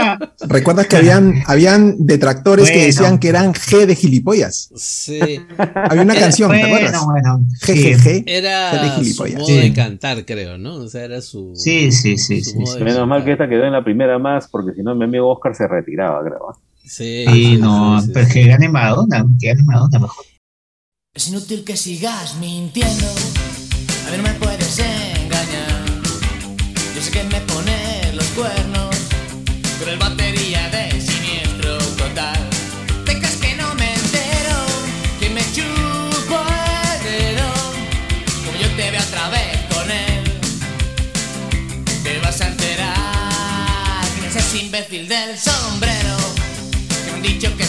[0.47, 2.87] ¿Recuerdas que habían, habían detractores que Bueno.
[2.87, 4.71] decían que eran G de gilipollas?
[4.77, 5.19] Sí.
[5.75, 7.05] Había una canción, ¿te acuerdas?
[7.07, 7.83] bueno, G, sí.
[7.83, 9.35] G, G, G de Era su gilipollas.
[9.37, 9.57] modo Sí.
[9.61, 10.75] de cantar, creo, ¿no?
[10.75, 11.53] O sea, era su.
[11.55, 14.75] Sí, sí, sí, su sí, Menos mal que esta quedó en la primera más, porque
[14.75, 16.55] si no mi amigo Oscar se retiraba, creo.
[16.85, 18.33] Sí, Sí, no, sí, pero sí.
[18.35, 20.25] que gane Madonna, que gane Madonna mejor.
[21.15, 23.05] Es inútil que sigas mintiendo.
[24.09, 25.85] A mí no me puedes engañar.
[26.95, 28.97] Yo sé que me pones los cuernos.
[29.79, 32.41] Pero el batería de siniestro total.
[33.05, 34.57] ¿Te crees que no me entero?
[35.21, 37.53] Que me chupo el dedo.
[38.47, 40.25] Como yo te veo otra vez con él.
[42.03, 42.95] Te vas a enterar.
[44.15, 46.17] ¿Quién es ese imbécil del sombrero?
[47.05, 47.65] Que me han dicho que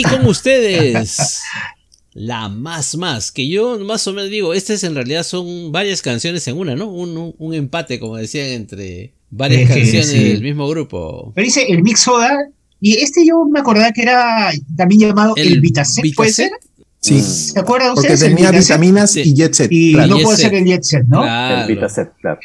[0.00, 1.40] Y con ustedes,
[2.12, 6.46] la más más, que yo más o menos digo, estas en realidad son varias canciones
[6.48, 6.86] en una, ¿no?
[6.88, 10.18] Un, un- un empate, como decían, entre varias canciones sí.
[10.30, 11.32] del mismo grupo.
[11.34, 12.36] Pero dice el Mix Soda,
[12.80, 16.50] y este yo me acordaba que era también llamado el, Vitacet, ¿puede ser?
[17.02, 17.20] Sí.
[17.20, 18.22] ¿Se acuerdan Porque ustedes?
[18.22, 18.76] El tenía Vitacet?
[18.76, 19.68] vitaminas y jet set.
[19.72, 20.08] Y claro.
[20.08, 20.46] no Jet puede Set.
[20.50, 21.22] ser el Jet Set, ¿no?
[21.22, 21.62] Claro.
[21.68, 22.40] El Vitaset, claro.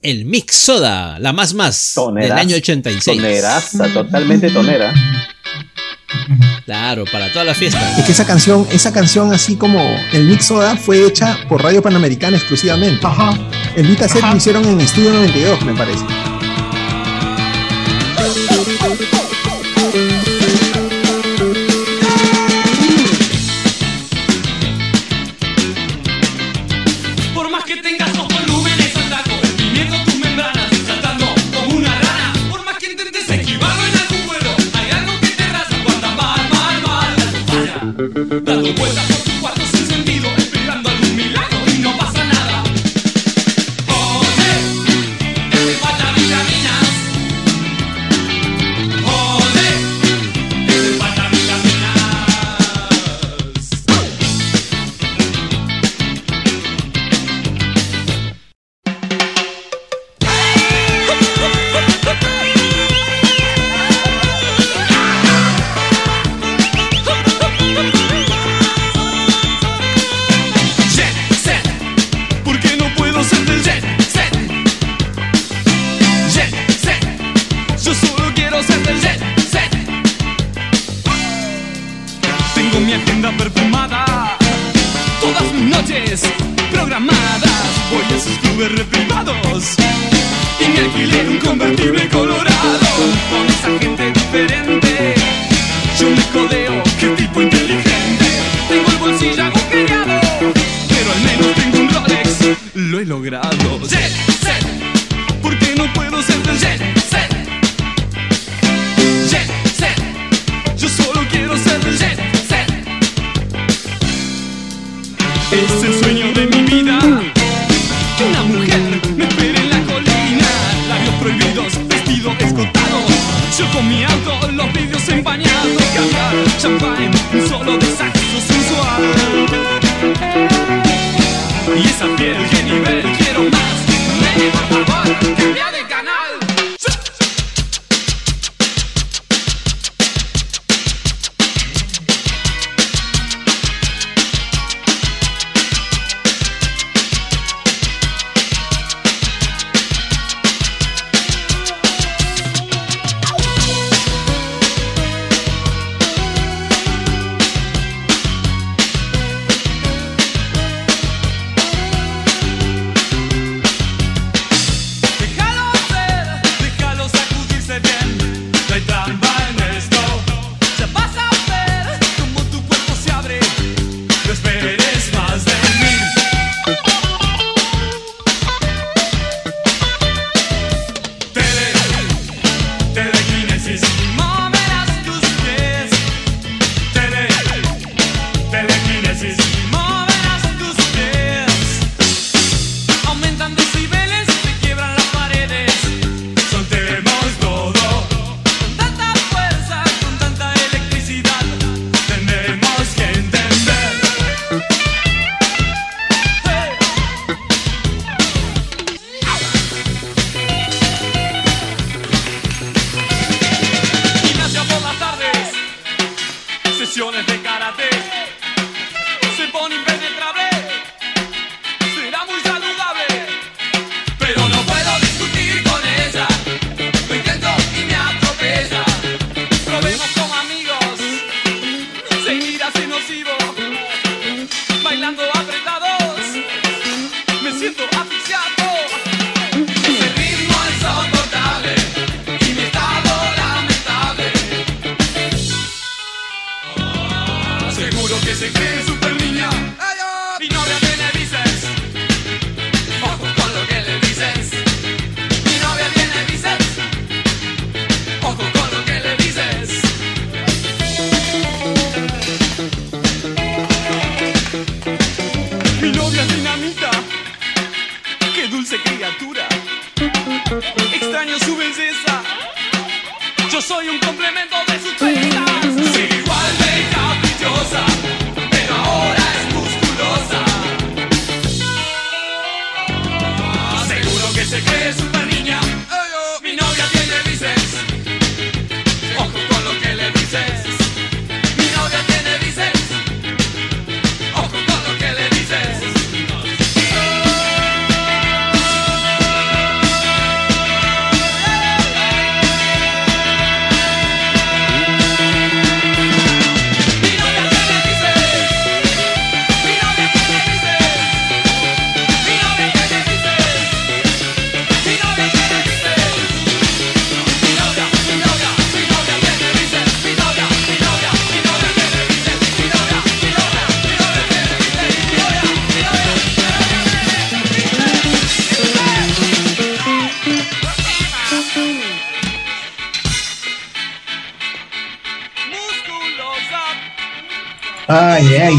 [0.00, 3.16] El Mix Soda, la más más, del Toneras- año 86.
[3.16, 4.94] Toneraza, totalmente tonera.
[6.64, 7.80] Claro, para toda la fiesta.
[7.98, 9.80] Es que esa canción, esa canción así como
[10.12, 13.06] el Mix Soda fue hecha por Radio Panamericana exclusivamente.
[13.76, 16.04] El Vita Set lo hicieron en Estudio 92, me parece.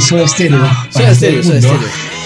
[0.09, 0.57] Soda Stereo.
[0.59, 1.59] Soda Para Stereo, Soda.
[1.61, 1.79] Stereo.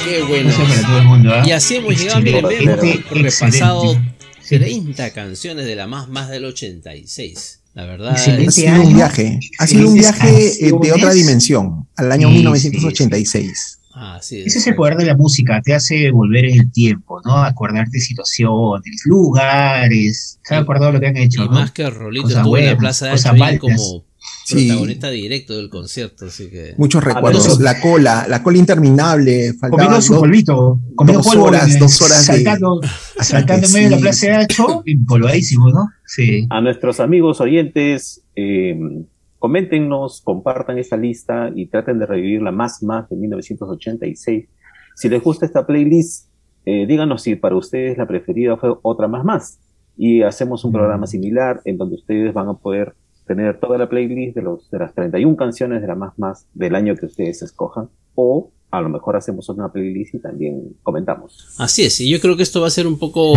[0.05, 0.49] Qué bueno.
[0.49, 1.43] Eso para todo el mundo, ¿ah?
[1.45, 4.01] Y así hemos llegado, miren, Excelente, hemos repasado
[4.37, 4.71] excelente.
[4.93, 7.59] 30 canciones de la más más del 86.
[7.73, 12.11] La verdad Ha sido un viaje, ha sido un viaje eh, de otra dimensión, al
[12.11, 13.79] año Sí, 1986.
[13.95, 17.21] Ah, sí, Ese es el poder de la música, te hace volver en el tiempo,
[17.25, 17.43] ¿no?
[17.43, 21.51] Acordarte de situaciones, lugares, se ha acordado lo que han hecho, Y ¿no?
[21.51, 23.59] más que Rolito estuvo en la Plaza de válidas.
[23.59, 24.03] como
[24.45, 24.67] Sí.
[24.67, 26.73] protagonista directo del concierto, así que...
[26.77, 31.27] Muchos Ah, recuerdos, pero- la cola, la cola interminable, Comiendo su dos- polvito, comiendo dos
[31.33, 32.81] polvo, horas, dos horas de- saltando,
[33.21, 35.87] saltando en medio de la plaza de Hacho, empolvadísimo, ¿no?
[36.05, 36.45] Sí.
[36.49, 38.77] A nuestros amigos oyentes, eh,
[39.39, 44.45] coméntenos, compartan esta lista y traten de revivir la más más de 1986
[44.95, 46.27] Si les gusta esta playlist,
[46.65, 49.59] eh, díganos si para ustedes la preferida fue otra más más.
[49.97, 52.93] Y hacemos un programa similar en donde ustedes van a poder
[53.35, 56.75] tener toda la playlist de, los, de las 31 canciones de la más más del
[56.75, 57.89] año que ustedes escojan.
[58.15, 61.47] O a lo mejor hacemos una playlist y también comentamos.
[61.57, 63.33] Así es, y yo creo que esto va a ser un poco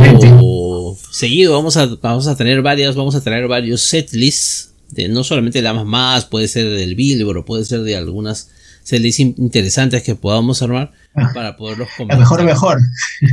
[1.11, 1.53] seguido.
[1.53, 4.73] Vamos a, vamos a tener varias, vamos a tener varios setlists.
[4.91, 8.53] De, no solamente la más más, puede ser del Billboard, puede ser de algunas
[8.87, 10.93] setlists interesantes que podamos armar
[11.35, 12.79] para poderlos La mejor mejor.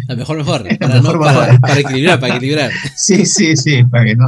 [0.08, 0.64] La mejor mejor.
[0.80, 1.62] Para, mejor no- para- mejor.
[1.62, 2.72] para equilibrar, para equilibrar.
[2.96, 4.26] Sí, sí, sí, para que no,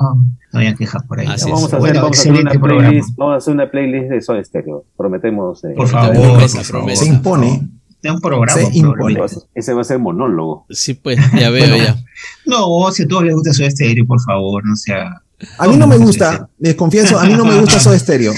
[0.53, 1.27] no haya quejas por ahí.
[1.27, 1.45] Así.
[1.49, 4.21] Vamos a, hacer, Bueno, vamos a hacer una playlist, vamos a hacer una playlist de
[4.21, 4.85] Soda Stereo.
[4.95, 5.63] Prometemos.
[5.63, 7.03] eh, Por favor, Promesa, por promesa.
[7.05, 7.69] Se impone.
[8.03, 8.53] De un programa.
[8.61, 9.15] Se impone.
[9.15, 9.25] programa.
[9.55, 10.67] Ese va a ser monólogo.
[10.69, 11.95] Sí, pues, ya veo, Bueno, ya.
[12.45, 15.23] No, si a todos les gusta su estéreo, por favor, no sea.
[15.57, 18.33] A mí no me gusta, les confieso, a mí no me gusta Soda Stereo.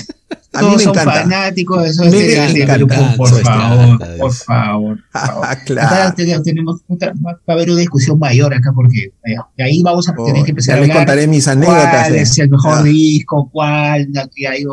[0.53, 1.21] A mí Todos me son encanta.
[1.21, 4.97] fanáticos de Soda Me Stereo, encanta por, por favor, por favor.
[5.13, 6.13] Ah, Acá claro.
[6.15, 10.13] tenemos, tenemos otra- va a haber una discusión mayor acá porque eh, ahí vamos a
[10.15, 11.89] tener que empezar ya a les hablar contaré mis anécdotas.
[12.07, 12.83] cuál es el mejor Ah.
[12.83, 14.07] disco, cuál,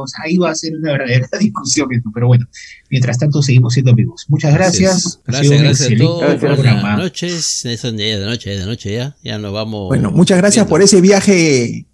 [0.07, 2.47] sea, ahí va a ser una verdadera discusión esto, pero bueno,
[2.91, 4.25] mientras tanto seguimos siendo amigos.
[4.29, 5.21] Muchas gracias.
[5.27, 6.41] Gracias, gracias a todos.
[6.57, 7.61] Buenas noches.
[7.65, 7.71] Ya
[8.19, 9.17] de noche, de noche ya.
[9.23, 9.89] Ya nos vamos.
[9.89, 10.71] Bueno, muchas gracias viendo.
[10.71, 11.87] por ese viaje,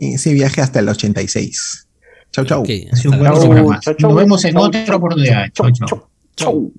[0.00, 1.88] ese viaje hasta el 86.
[2.32, 2.60] Chau, chau.
[2.60, 3.80] Ok, Ha sido un hasta buen la programa.
[3.80, 4.10] Chau, chau.
[4.10, 4.96] Nos vemos en Chau, otra chau.
[4.96, 5.52] oportunidad.
[5.52, 6.08] Chau, chau.
[6.36, 6.72] Chau.